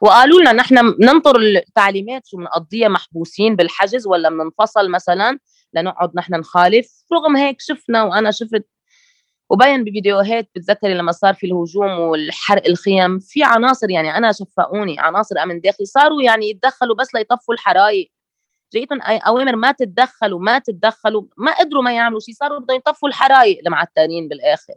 وقالوا 0.00 0.40
لنا 0.40 0.52
نحن 0.52 0.74
ننطر 1.00 1.40
التعليمات 1.40 2.26
شو 2.26 2.36
بنقضيها 2.36 2.88
محبوسين 2.88 3.56
بالحجز 3.56 4.06
ولا 4.06 4.28
بننفصل 4.28 4.90
مثلا 4.90 5.38
لنقعد 5.74 6.10
نحن 6.16 6.34
نخالف. 6.34 7.04
رغم 7.12 7.36
هيك 7.36 7.56
شفنا 7.60 8.02
وأنا 8.02 8.30
شفت 8.30 8.66
وبين 9.50 9.84
بفيديوهات 9.84 10.50
بتذكري 10.54 10.94
لما 10.94 11.12
صار 11.12 11.34
في 11.34 11.46
الهجوم 11.46 11.90
والحرق 11.90 12.66
الخيم 12.66 13.18
في 13.18 13.44
عناصر 13.44 13.90
يعني 13.90 14.16
أنا 14.16 14.32
شفقوني 14.32 15.00
عناصر 15.00 15.42
أمن 15.42 15.60
داخلي 15.60 15.86
صاروا 15.86 16.22
يعني 16.22 16.50
يتدخلوا 16.50 16.96
بس 16.96 17.14
ليطفوا 17.14 17.54
الحرايق 17.54 18.12
جايتهم 18.74 19.00
أوامر 19.02 19.56
ما 19.56 19.72
تتدخلوا 19.72 20.40
ما 20.40 20.58
تتدخلوا 20.58 21.22
ما 21.36 21.52
قدروا 21.52 21.82
ما 21.82 21.92
يعملوا 21.92 22.20
شيء 22.20 22.34
صاروا 22.34 22.58
بدهم 22.58 22.76
يطفوا 22.76 23.08
الحرايق 23.08 23.58
المعترين 23.66 24.28
بالآخر. 24.28 24.74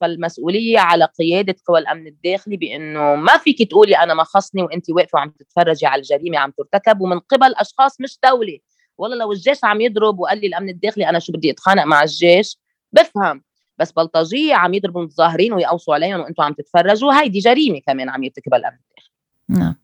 فالمسؤولية 0.00 0.78
على 0.78 1.08
قيادة 1.18 1.54
قوى 1.66 1.78
الأمن 1.78 2.06
الداخلي 2.06 2.56
بإنه 2.56 3.14
ما 3.14 3.38
فيك 3.38 3.70
تقولي 3.70 3.96
أنا 3.96 4.14
ما 4.14 4.24
خصني 4.24 4.62
وانت 4.62 4.90
واقفة 4.90 5.16
وعم 5.16 5.30
تتفرجي 5.30 5.86
على 5.86 6.00
الجريمة 6.00 6.38
عم 6.38 6.50
ترتكب 6.50 7.00
ومن 7.00 7.18
قبل 7.18 7.54
أشخاص 7.54 8.00
مش 8.00 8.18
دولة. 8.24 8.58
والله 8.98 9.16
لو 9.16 9.32
الجيش 9.32 9.64
عم 9.64 9.80
يضرب 9.80 10.18
وقال 10.18 10.40
لي 10.40 10.46
الأمن 10.46 10.68
الداخلي 10.68 11.08
أنا 11.08 11.18
شو 11.18 11.32
بدي 11.32 11.50
أتخانق 11.50 11.84
مع 11.84 12.02
الجيش؟ 12.02 12.58
بفهم. 12.92 13.42
بس 13.78 13.92
بلطجيه 13.92 14.54
عم 14.54 14.74
يضربوا 14.74 15.00
المتظاهرين 15.00 15.52
ويقوصوا 15.52 15.94
عليهم 15.94 16.20
وأنتم 16.20 16.42
عم 16.42 16.52
تتفرجوا 16.52 17.20
هيدي 17.20 17.38
جريمة 17.38 17.80
كمان 17.86 18.08
عم 18.08 18.22
يرتكبها 18.22 18.58
الأمن 18.58 18.76
الداخلي. 18.76 19.12
نعم. 19.48 19.76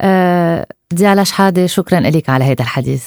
أه 0.00 0.66
ديالا 0.94 1.24
شحاده 1.24 1.66
شكرا 1.66 2.00
لك 2.00 2.28
على 2.28 2.44
هذا 2.44 2.60
الحديث. 2.60 3.04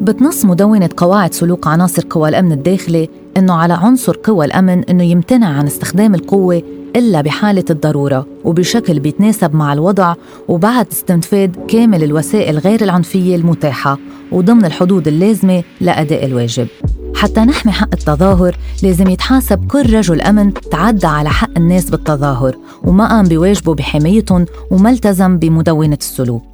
بتنص 0.00 0.44
مدونة 0.44 0.90
قواعد 0.96 1.34
سلوك 1.34 1.66
عناصر 1.66 2.04
قوى 2.10 2.28
الأمن 2.28 2.52
الداخلي 2.52 3.08
إنه 3.36 3.54
على 3.54 3.74
عنصر 3.74 4.16
قوى 4.24 4.44
الأمن 4.46 4.84
إنه 4.84 5.02
يمتنع 5.04 5.48
عن 5.48 5.66
استخدام 5.66 6.14
القوة 6.14 6.62
إلا 6.96 7.20
بحالة 7.20 7.64
الضرورة 7.70 8.26
وبشكل 8.44 9.00
بيتناسب 9.00 9.54
مع 9.54 9.72
الوضع 9.72 10.14
وبعد 10.48 10.86
استنفاد 10.92 11.56
كامل 11.68 12.04
الوسائل 12.04 12.58
غير 12.58 12.82
العنفية 12.82 13.36
المتاحة 13.36 13.98
وضمن 14.32 14.64
الحدود 14.64 15.08
اللازمة 15.08 15.62
لأداء 15.80 16.24
الواجب. 16.24 16.66
حتى 17.14 17.40
نحمي 17.40 17.72
حق 17.72 17.88
التظاهر 17.92 18.56
لازم 18.82 19.08
يتحاسب 19.08 19.66
كل 19.66 19.94
رجل 19.94 20.20
أمن 20.20 20.54
تعدى 20.54 21.06
على 21.06 21.30
حق 21.30 21.50
الناس 21.56 21.90
بالتظاهر 21.90 22.56
وما 22.84 23.08
قام 23.08 23.28
بواجبه 23.28 23.74
بحمايتهم 23.74 24.46
وما 24.70 24.90
التزم 24.90 25.38
بمدونة 25.38 25.98
السلوك. 26.00 26.47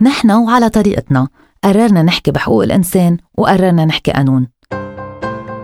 نحن 0.00 0.30
وعلى 0.30 0.68
طريقتنا. 0.68 1.28
قررنا 1.64 2.02
نحكي 2.02 2.30
بحقوق 2.30 2.62
الإنسان 2.62 3.16
وقررنا 3.38 3.84
نحكي 3.84 4.10
قانون. 4.10 4.46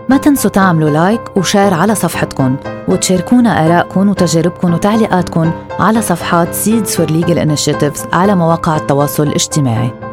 ما 0.09 0.17
تنسوا 0.17 0.51
تعملوا 0.51 0.89
like 0.89 1.37
و 1.37 1.43
share 1.43 1.73
على 1.73 1.95
صفحتكم 1.95 2.55
وتشاركونا 2.87 3.65
آرائكم 3.65 4.09
وتجاربكم 4.09 4.73
وتعليقاتكم 4.73 5.51
على 5.79 6.01
صفحات 6.01 6.55
Seeds 6.55 6.89
for 6.89 7.07
Legal 7.07 7.37
Initiatives 7.37 8.13
على 8.13 8.35
مواقع 8.35 8.75
التواصل 8.75 9.23
الاجتماعي. 9.23 10.04